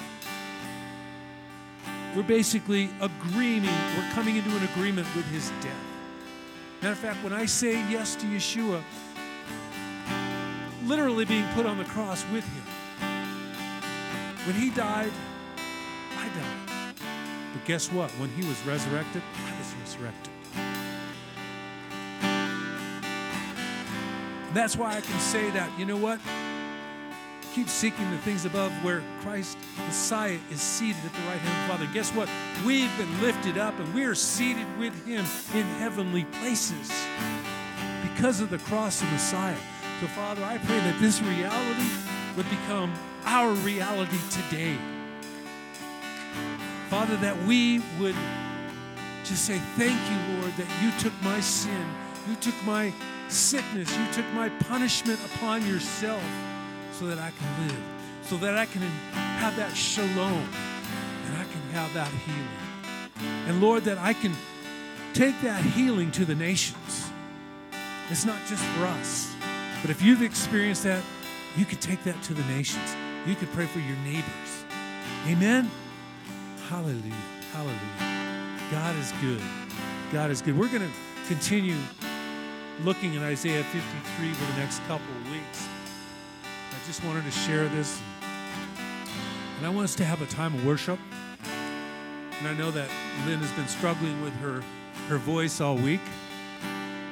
[2.15, 5.75] we're basically agreeing, we're coming into an agreement with his death.
[6.81, 8.81] Matter of fact, when I say yes to Yeshua,
[10.85, 12.63] literally being put on the cross with him.
[14.45, 15.11] When he died,
[16.17, 16.95] I died.
[17.53, 18.09] But guess what?
[18.11, 20.28] When he was resurrected, I was resurrected.
[24.53, 26.19] That's why I can say that, you know what?
[27.53, 31.79] Keep seeking the things above where Christ, Messiah, is seated at the right hand of
[31.79, 31.93] the Father.
[31.93, 32.29] Guess what?
[32.65, 36.91] We've been lifted up and we are seated with Him in heavenly places
[38.03, 39.57] because of the cross of Messiah.
[39.99, 41.89] So, Father, I pray that this reality
[42.37, 42.93] would become
[43.25, 44.77] our reality today.
[46.89, 48.15] Father, that we would
[49.23, 51.85] just say, Thank you, Lord, that you took my sin,
[52.27, 52.93] you took my
[53.31, 56.23] sickness, you took my punishment upon yourself
[56.93, 57.83] so that I can live,
[58.23, 60.47] so that I can have that shalom
[61.25, 63.47] and I can have that healing.
[63.47, 64.33] And Lord, that I can
[65.13, 67.09] take that healing to the nations.
[68.09, 69.33] It's not just for us,
[69.81, 71.03] but if you've experienced that,
[71.55, 72.95] you could take that to the nations.
[73.25, 74.63] You could pray for your neighbors.
[75.27, 75.69] Amen.
[76.69, 77.13] Hallelujah.
[77.51, 78.69] Hallelujah.
[78.71, 79.41] God is good.
[80.11, 80.57] God is good.
[80.57, 81.75] We're going to continue
[82.83, 85.67] looking at Isaiah 53 for the next couple of weeks.
[86.43, 87.99] I just wanted to share this.
[89.57, 90.97] And I want us to have a time of worship.
[92.39, 92.89] And I know that
[93.25, 94.63] Lynn has been struggling with her,
[95.09, 95.99] her voice all week.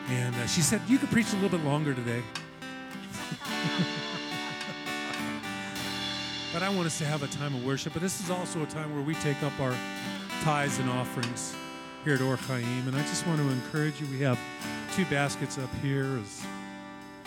[0.09, 2.23] And uh, she said, You could preach a little bit longer today.
[6.53, 7.91] but I want us to have a time of worship.
[7.91, 9.75] But this is also a time where we take up our
[10.43, 11.53] tithes and offerings
[12.05, 12.87] here at Or Chaim.
[12.87, 14.07] And I just want to encourage you.
[14.07, 14.39] We have
[14.97, 16.17] two baskets up here.
[16.17, 16.43] Is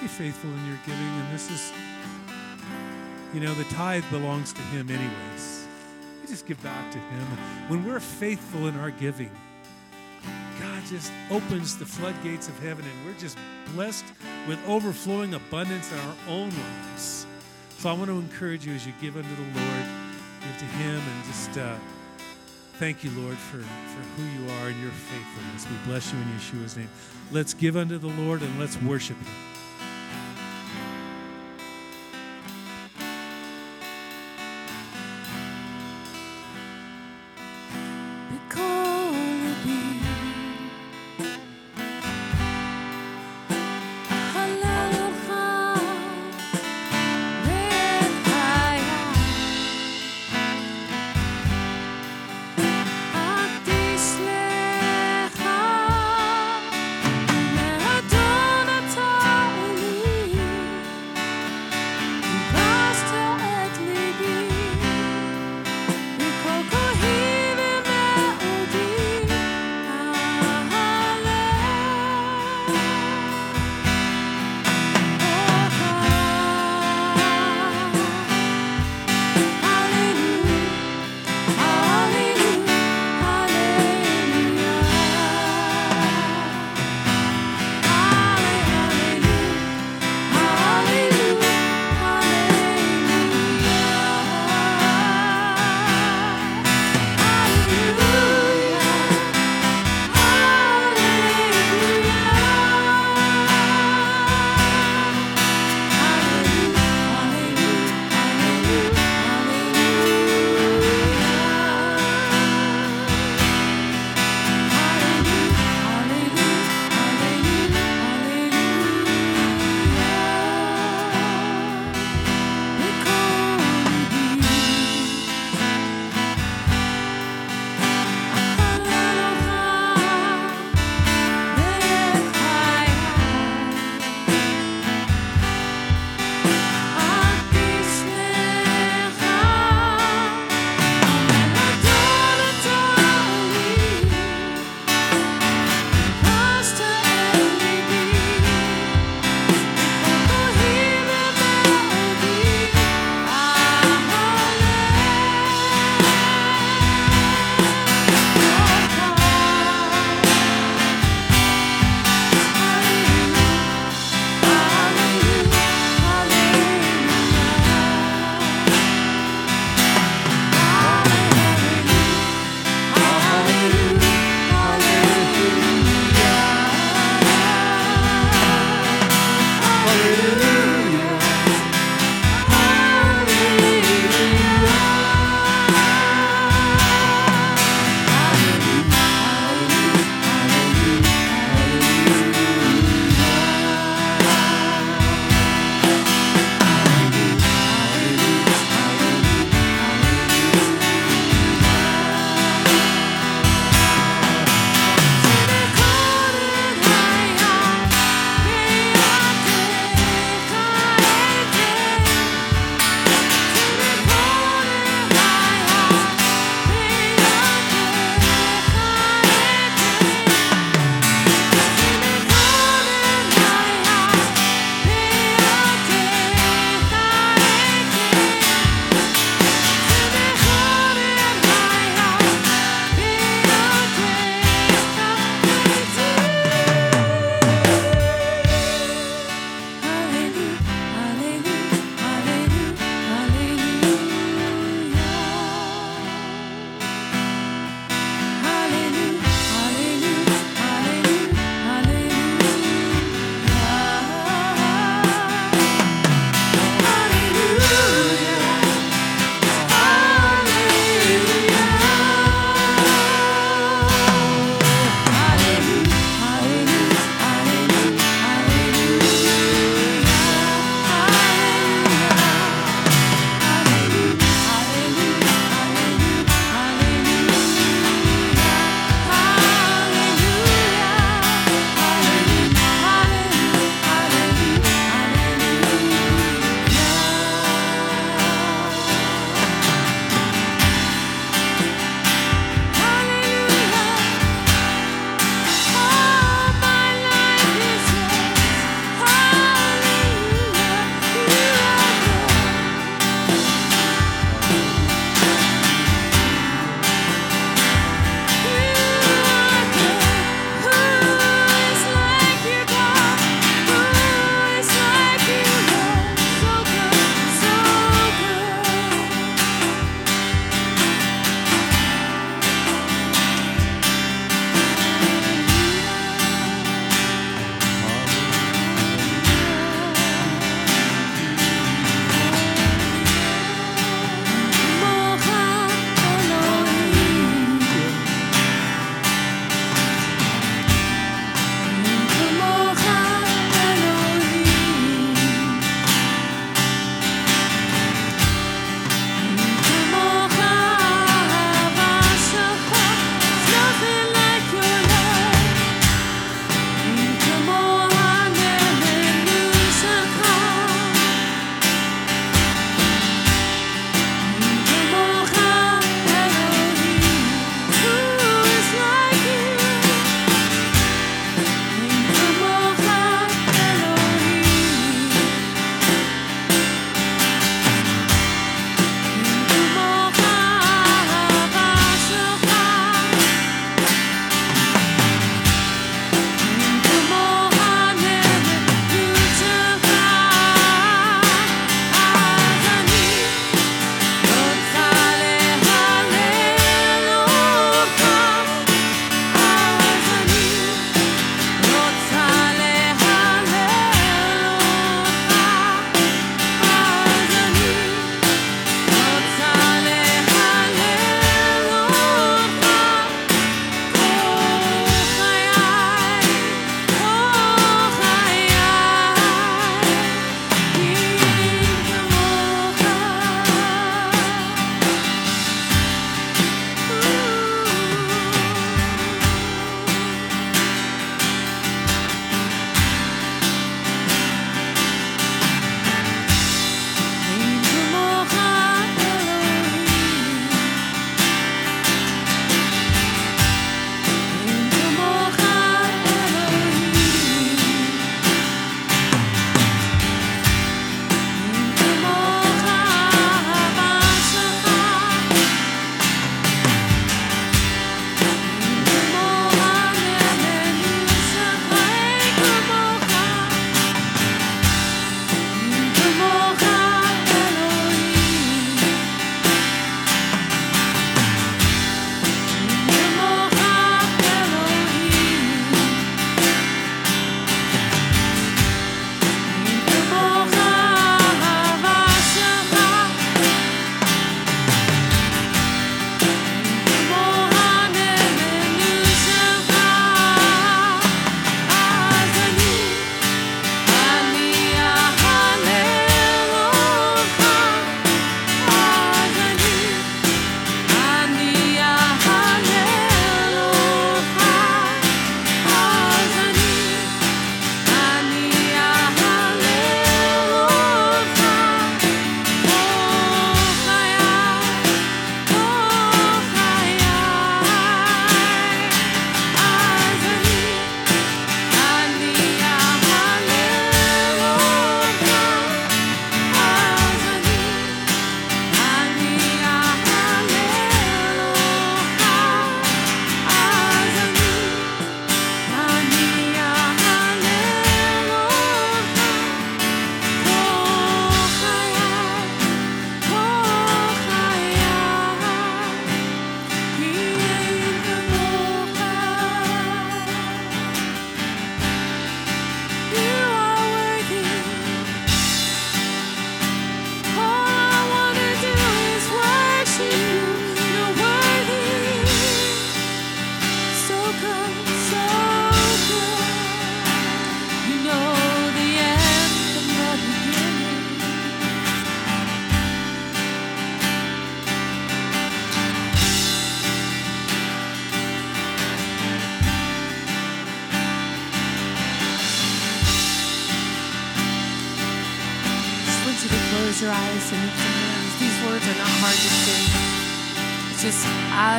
[0.00, 1.00] be faithful in your giving.
[1.00, 1.72] And this is,
[3.32, 5.68] you know, the tithe belongs to Him anyways.
[6.20, 7.26] We just give back to Him.
[7.68, 9.30] When we're faithful in our giving,
[10.60, 13.38] God just opens the floodgates of heaven and we're just
[13.72, 14.04] blessed
[14.48, 17.24] with overflowing abundance in our own lives.
[17.78, 19.86] So I want to encourage you as you give unto the Lord,
[20.40, 21.76] give to Him, and just uh,
[22.80, 25.66] thank you, Lord, for, for who you are and your faithfulness.
[25.68, 26.88] We bless you in Yeshua's name.
[27.30, 29.49] Let's give unto the Lord and let's worship Him.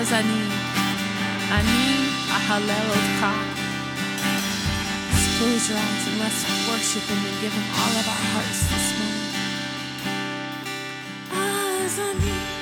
[0.02, 0.52] as need
[1.52, 3.26] אני ההלל אותך.
[5.12, 8.62] Let's close your eyes and let's worship Him and give Him all of our hearts
[8.72, 9.34] this morning.
[11.32, 12.61] As אני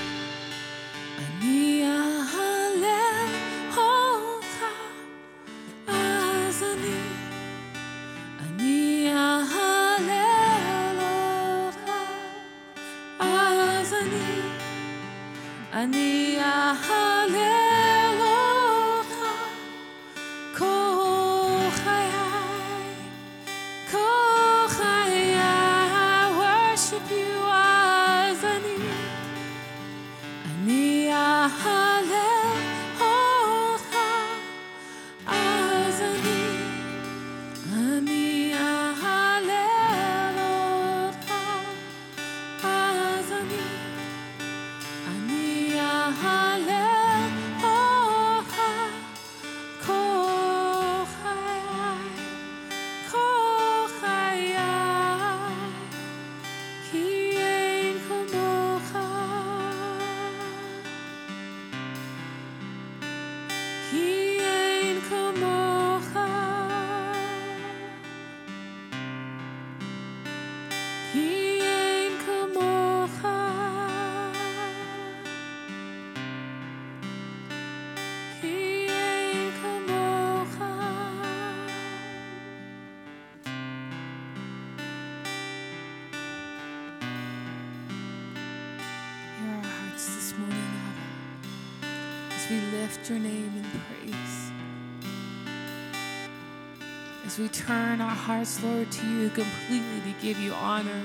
[98.50, 101.04] us, Lord, to you completely to give you honor,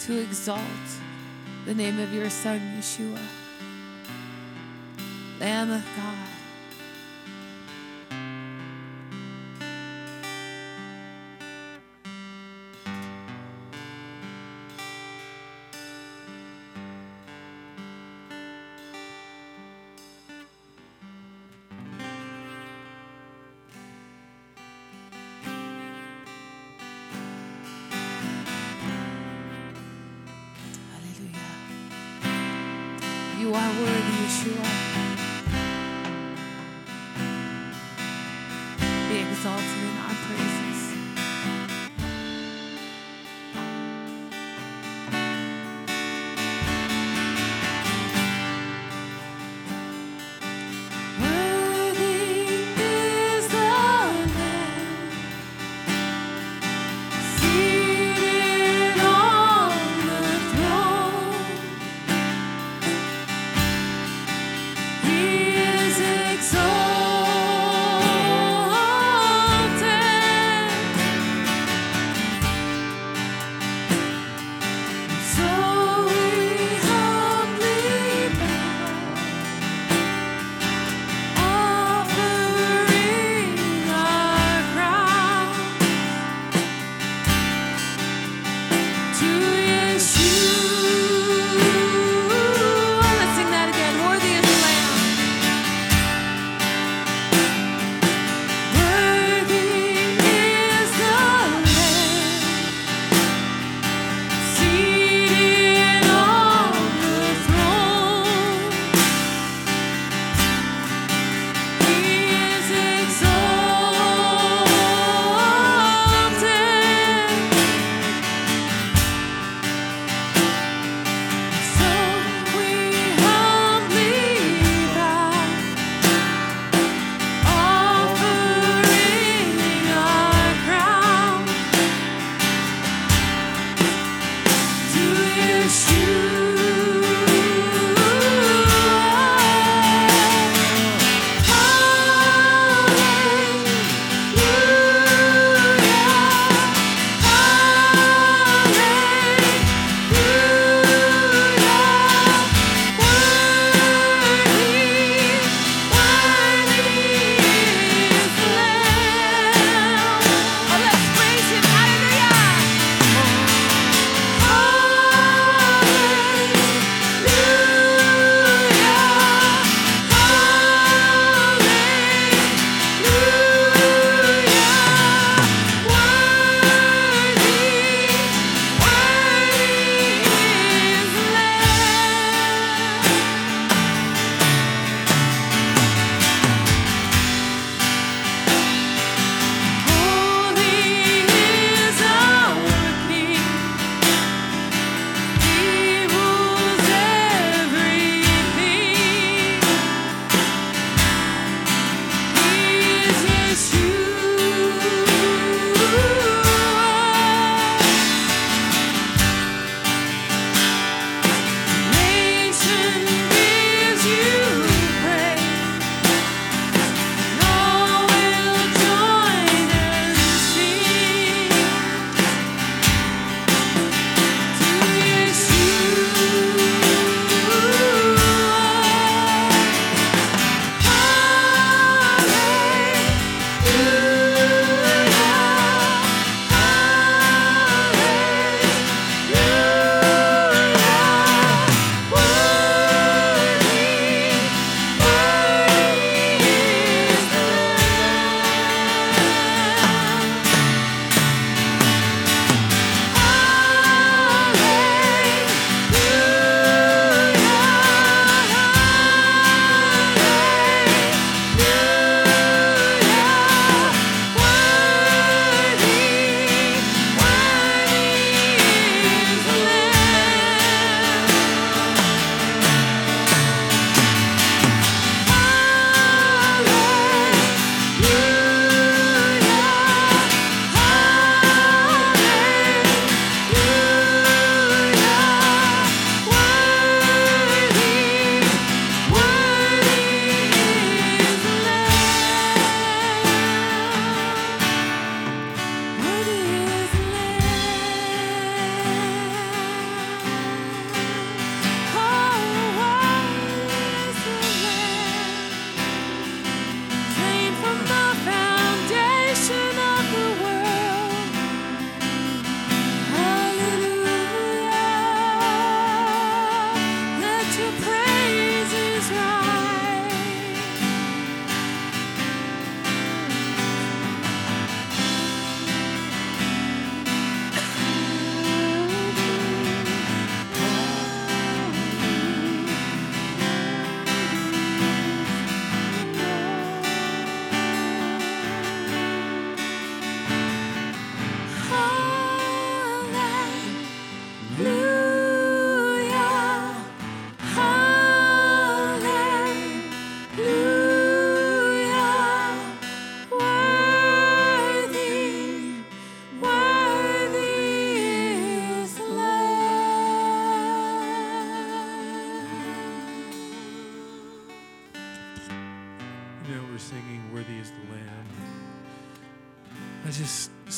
[0.00, 0.60] to exalt
[1.64, 3.20] the name of your Son, Yeshua,
[5.38, 6.35] Lamb of God.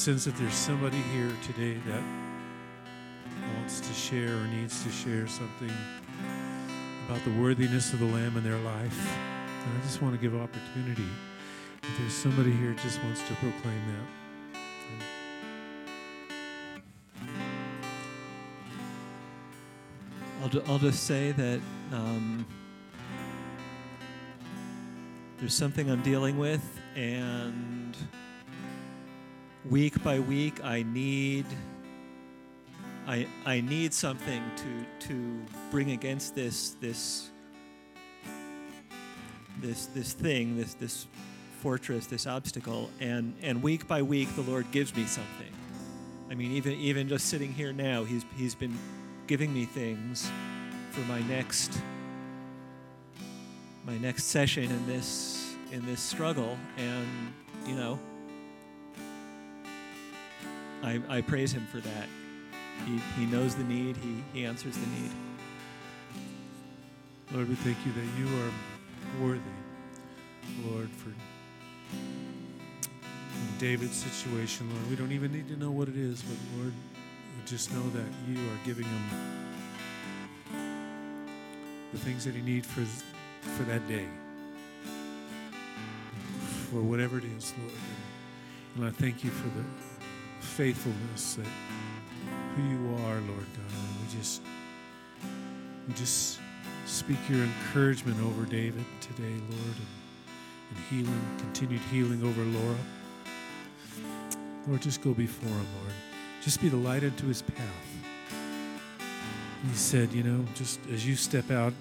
[0.09, 2.03] Sense that there's somebody here today that
[3.59, 5.71] wants to share or needs to share something
[7.07, 9.19] about the worthiness of the Lamb in their life.
[9.67, 11.05] And I just want to give opportunity.
[11.83, 14.61] If there's somebody here just wants to proclaim that.
[20.43, 21.61] I'll, I'll just say that
[21.93, 22.47] um,
[25.37, 27.95] there's something I'm dealing with, and
[29.71, 31.47] week by week, I need
[33.07, 35.41] I I need something to to
[35.71, 37.31] bring against this this
[39.61, 41.07] this this thing this this
[41.61, 45.53] fortress this obstacle and and week by week the Lord gives me something.
[46.31, 48.79] I mean even even just sitting here now he's he's been
[49.27, 50.31] giving me things
[50.91, 51.81] for my next
[53.87, 57.07] my next session in this in this struggle and
[57.67, 57.99] you know
[60.83, 62.07] I, I praise him for that
[62.87, 65.11] he, he knows the need he, he answers the need
[67.31, 69.43] Lord, we thank you that you are worthy,
[70.65, 71.13] Lord, for
[73.59, 74.89] David's situation, Lord.
[74.89, 78.07] We don't even need to know what it is, but Lord, we just know that
[78.27, 79.03] you are giving him
[81.93, 82.87] the things that he needs for,
[83.43, 84.07] for that day,
[86.71, 87.73] for whatever it is, Lord.
[88.77, 89.65] And, I thank you for the
[90.41, 91.47] faithfulness that
[92.55, 93.81] who you are, Lord God.
[94.03, 94.43] We just,
[95.87, 96.41] we just
[96.87, 99.89] speak your encouragement over David today, Lord, and,
[100.71, 102.77] and healing, continued healing over Laura.
[104.67, 105.95] Lord, just go before him, Lord.
[106.43, 107.89] Just be the light unto his path.
[109.69, 111.73] He said, you know, just as you step out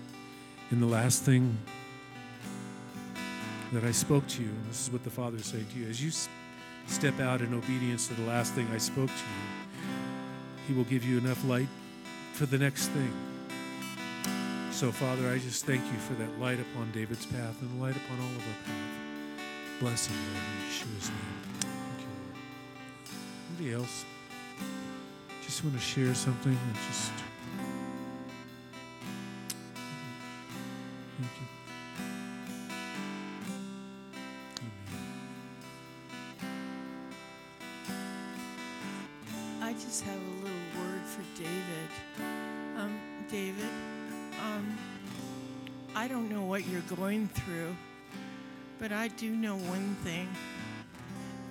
[0.72, 1.58] in the last thing
[3.72, 5.88] that I spoke to you, and this is what the Father is saying to you,
[5.88, 6.12] as you
[6.88, 9.82] step out in obedience to the last thing I spoke to you,
[10.68, 11.70] he will give you enough light
[12.34, 13.14] for the next thing.
[14.72, 17.96] So, Father, I just thank you for that light upon David's path and the light
[17.96, 19.80] upon all of our path.
[19.80, 21.42] Bless him, Lord, in Yeshua's name.
[21.62, 22.38] Thank you, Lord.
[23.60, 24.06] Anybody else?
[25.44, 27.12] Just want to share something and just.
[31.18, 31.57] Thank you.
[47.40, 47.76] Through,
[48.80, 50.28] but I do know one thing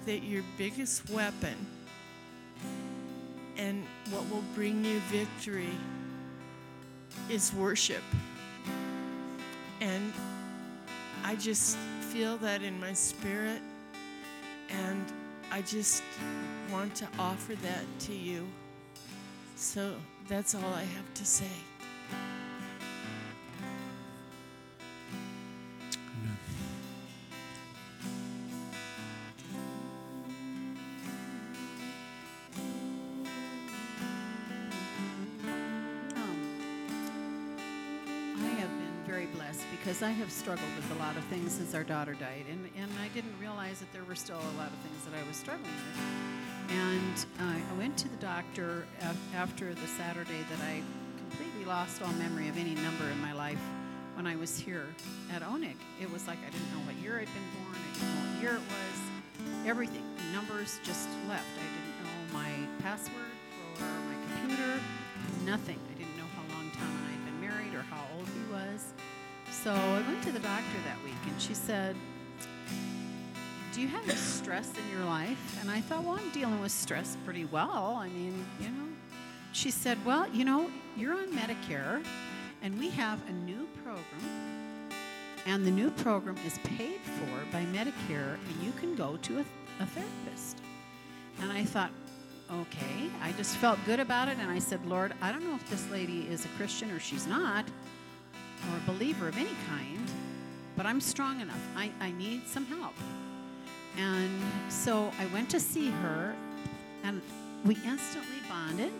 [0.07, 1.55] that your biggest weapon
[3.57, 5.71] and what will bring you victory
[7.29, 8.03] is worship.
[9.81, 10.13] And
[11.25, 13.61] I just feel that in my spirit,
[14.71, 15.05] and
[15.51, 16.03] I just
[16.71, 18.47] want to offer that to you.
[19.57, 19.95] So
[20.29, 21.51] that's all I have to say.
[39.87, 42.91] Because I have struggled with a lot of things since our daughter died, and, and
[43.01, 45.71] I didn't realize that there were still a lot of things that I was struggling
[45.71, 46.75] with.
[46.75, 50.83] And uh, I went to the doctor af- after the Saturday that I
[51.31, 53.63] completely lost all memory of any number in my life
[54.17, 54.89] when I was here
[55.33, 55.77] at ONIC.
[56.03, 58.43] It was like I didn't know what year I'd been born, I didn't know what
[58.43, 58.99] year it was,
[59.71, 60.03] everything.
[60.33, 61.47] Numbers just left.
[61.63, 62.51] I didn't know my
[62.83, 63.39] password
[63.77, 64.83] for my computer,
[65.45, 65.79] nothing.
[65.79, 68.43] I didn't know how long Tom and I had been married or how old he
[68.51, 68.93] was.
[69.63, 71.97] So I went to the doctor that week and she said,
[73.73, 75.59] Do you have any stress in your life?
[75.61, 77.97] And I thought, Well, I'm dealing with stress pretty well.
[77.99, 78.87] I mean, you know.
[79.53, 82.05] She said, Well, you know, you're on Medicare
[82.63, 84.87] and we have a new program.
[85.47, 89.45] And the new program is paid for by Medicare, and you can go to a,
[89.81, 90.59] a therapist.
[91.41, 91.91] And I thought,
[92.53, 93.11] okay.
[93.23, 95.89] I just felt good about it, and I said, Lord, I don't know if this
[95.91, 97.65] lady is a Christian or she's not,
[98.71, 100.07] or a believer of any kind,
[100.77, 101.61] but I'm strong enough.
[101.77, 102.95] I, I need some help.
[103.99, 106.35] And so I went to see her,
[107.03, 107.23] and
[107.65, 108.93] we instantly bonded.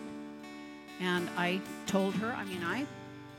[0.99, 2.85] And I told her, I mean, I,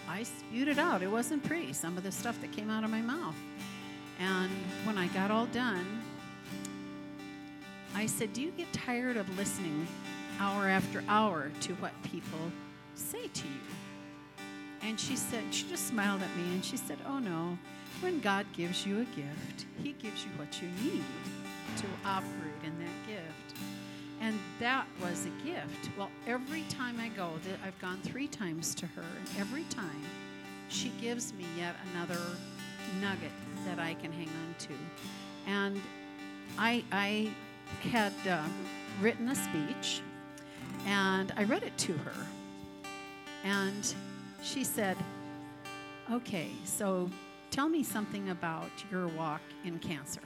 [0.08, 1.02] I spewed it out.
[1.02, 3.34] It wasn't pretty, some of the stuff that came out of my mouth.
[4.20, 4.50] And
[4.84, 6.02] when I got all done,
[7.94, 9.86] I said, Do you get tired of listening
[10.40, 12.38] hour after hour to what people
[12.94, 13.77] say to you?
[14.82, 17.58] And she said, She just smiled at me and she said, Oh no.
[18.00, 21.04] when God gives you a gift, He gives you what you need
[21.76, 23.60] to operate in that gift.
[24.20, 25.90] And that was a gift.
[25.96, 27.30] Well, every time I go,
[27.64, 30.02] I've gone three times to her, and every time
[30.68, 32.20] she gives me yet another
[33.00, 33.30] nugget
[33.64, 34.72] that I can hang on to.
[35.46, 35.80] And
[36.58, 37.30] I, I
[37.88, 38.42] had uh,
[39.00, 40.02] written a speech,
[40.84, 42.26] and I read it to her.
[43.44, 43.94] And
[44.42, 44.96] she said,
[46.10, 47.10] Okay, so
[47.50, 50.20] tell me something about your walk in cancer.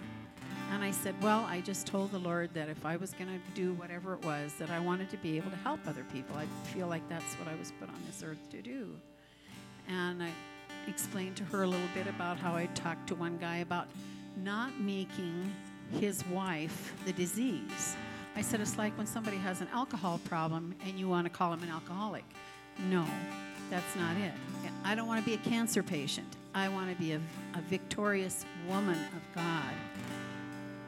[0.73, 3.55] And I said, Well, I just told the Lord that if I was going to
[3.55, 6.37] do whatever it was, that I wanted to be able to help other people.
[6.37, 8.89] I feel like that's what I was put on this earth to do.
[9.89, 10.31] And I
[10.89, 13.89] explained to her a little bit about how I talked to one guy about
[14.37, 15.53] not making
[16.01, 17.97] his wife the disease.
[18.35, 21.53] I said, It's like when somebody has an alcohol problem and you want to call
[21.53, 22.25] him an alcoholic.
[22.89, 23.05] No,
[23.73, 24.33] that's not it.
[24.85, 26.27] I don't want to be a cancer patient.
[26.55, 27.21] I want to be a,
[27.55, 29.73] a victorious woman of God.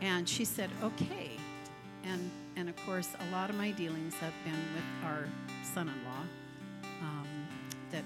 [0.03, 1.31] And she said, okay.
[2.05, 5.25] And, and of course, a lot of my dealings have been with our
[5.73, 6.91] son in law.
[7.01, 7.27] Um,
[7.91, 8.05] that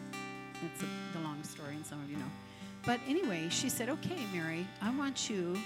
[0.64, 2.30] it's a, the long story, and some of you know.
[2.86, 5.58] But anyway, she said, okay, Mary, I want you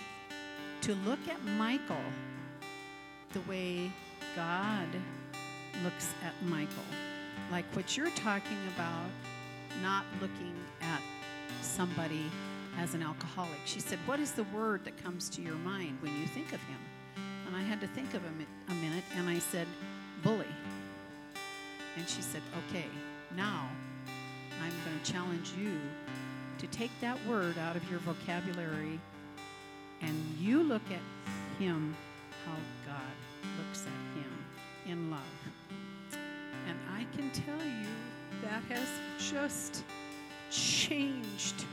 [0.80, 1.96] to look at Michael
[3.34, 3.92] the way
[4.34, 4.88] God
[5.84, 6.82] looks at Michael.
[7.53, 9.11] Like what you're talking about,
[9.82, 11.03] not looking at
[11.61, 12.24] somebody
[12.78, 13.59] as an alcoholic.
[13.66, 16.61] She said, What is the word that comes to your mind when you think of
[16.61, 16.78] him?
[17.46, 19.66] And I had to think of him a minute, and I said,
[20.22, 20.46] Bully.
[21.98, 22.40] And she said,
[22.70, 22.86] Okay,
[23.36, 23.68] now
[24.62, 25.78] I'm going to challenge you
[26.57, 28.98] to take that word out of your vocabulary
[30.00, 31.94] and you look at him
[32.46, 34.44] how God looks at him
[34.86, 35.41] in love.
[37.16, 37.86] Can tell you
[38.42, 38.88] that has
[39.18, 39.84] just
[40.50, 41.64] changed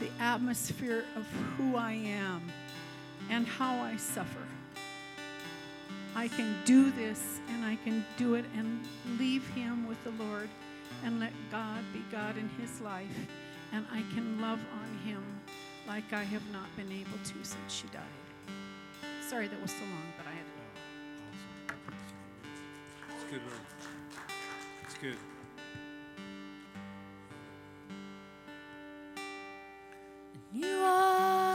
[0.00, 1.24] the atmosphere of
[1.56, 2.42] who I am
[3.30, 4.46] and how I suffer.
[6.14, 8.80] I can do this and I can do it and
[9.18, 10.48] leave him with the Lord
[11.04, 13.06] and let God be God in his life.
[13.72, 15.22] And I can love on him
[15.86, 18.02] like I have not been able to since she died.
[19.28, 20.46] Sorry that was so long, but I had
[21.68, 21.74] to.
[23.14, 23.40] It's good.
[25.02, 25.18] Good.
[30.54, 31.45] You are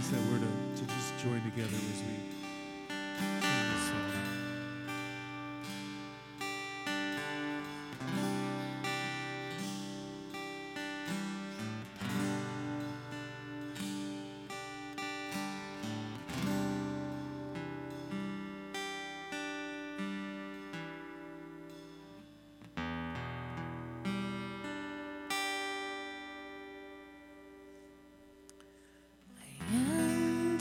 [0.00, 0.46] that we're to,
[0.80, 2.11] to just join together as we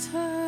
[0.09, 0.40] winter.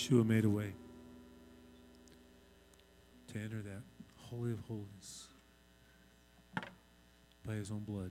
[0.00, 0.72] Yeshua made a way
[3.28, 3.82] to enter that
[4.16, 5.26] Holy of Holies
[7.46, 8.10] by his own blood.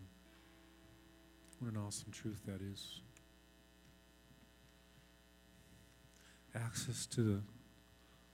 [1.57, 3.01] What an awesome truth that is.
[6.53, 7.41] Access to the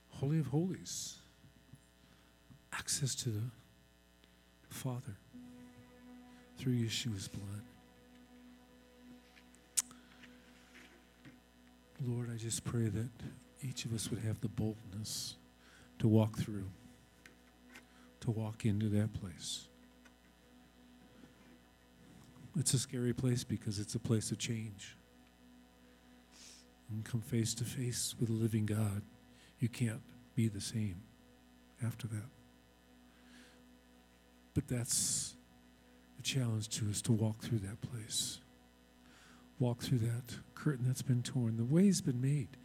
[0.10, 1.18] Holy of Holies,
[2.74, 3.44] access to the
[4.70, 5.16] Father
[6.58, 7.62] through Yeshua's blood.
[12.04, 13.10] Lord, I just pray that
[13.62, 15.36] each of us would have the boldness
[16.00, 16.70] to walk through,
[18.22, 19.68] to walk into that place.
[22.58, 24.96] It's a scary place because it's a place of change.
[26.90, 29.02] And come face to face with a living God,
[29.60, 30.02] you can't
[30.36, 31.02] be the same
[31.84, 32.30] after that.
[34.54, 35.36] But that's
[36.16, 38.40] the challenge to us to walk through that place
[39.60, 41.58] walk through that curtain that's been torn.
[41.58, 42.58] The way's been made.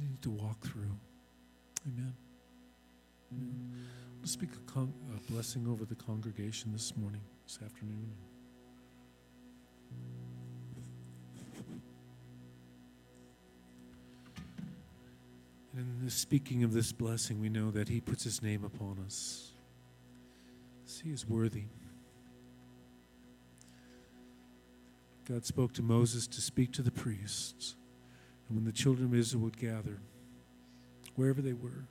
[0.00, 0.96] Need to walk through.
[1.86, 2.14] Amen.
[3.32, 3.86] Amen.
[4.20, 8.12] Let's speak a, con- a blessing over the congregation this morning, this afternoon.
[15.76, 18.98] And in the speaking of this blessing, we know that He puts His name upon
[19.04, 19.52] us.
[21.02, 21.64] He is worthy.
[25.28, 27.76] God spoke to Moses to speak to the priests.
[28.48, 30.00] And when the children of Israel would gather,
[31.14, 31.86] wherever they were,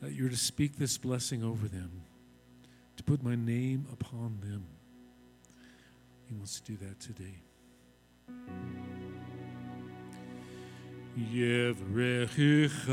[0.00, 2.02] that you're to speak this blessing over them,
[2.96, 4.66] to put my name upon them.
[6.28, 7.42] He wants to do that today.
[11.18, 12.90] Yevrechicha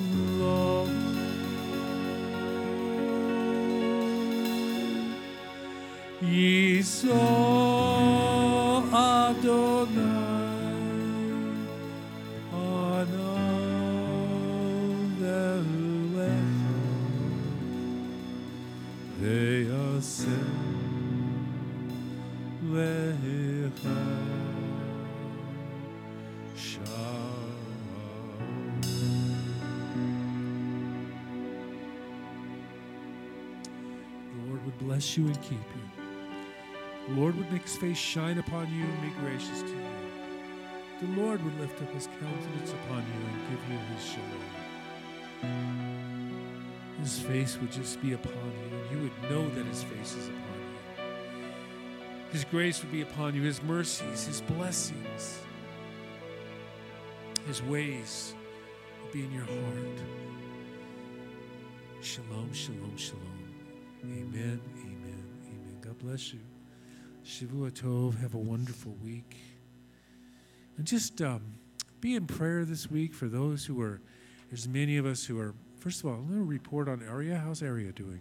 [35.02, 35.82] bless you and keep you.
[37.08, 39.74] The Lord would make his face shine upon you and be gracious to you.
[41.00, 44.48] The Lord would lift up his countenance upon you and give you his shalom.
[47.00, 50.28] His face would just be upon you, and you would know that his face is
[50.28, 51.04] upon you.
[52.30, 55.40] His grace would be upon you, his mercies, his blessings,
[57.48, 58.36] his ways
[59.02, 59.98] would be in your heart.
[62.02, 63.32] Shalom, shalom, shalom.
[64.04, 64.60] Amen,
[66.02, 66.40] bless you.
[67.24, 68.20] Shavua Tov.
[68.20, 69.36] Have a wonderful week.
[70.76, 71.42] And just um,
[72.00, 74.00] be in prayer this week for those who are,
[74.50, 77.38] there's many of us who are, first of all, going to report on Aria.
[77.38, 78.20] How's Aria doing?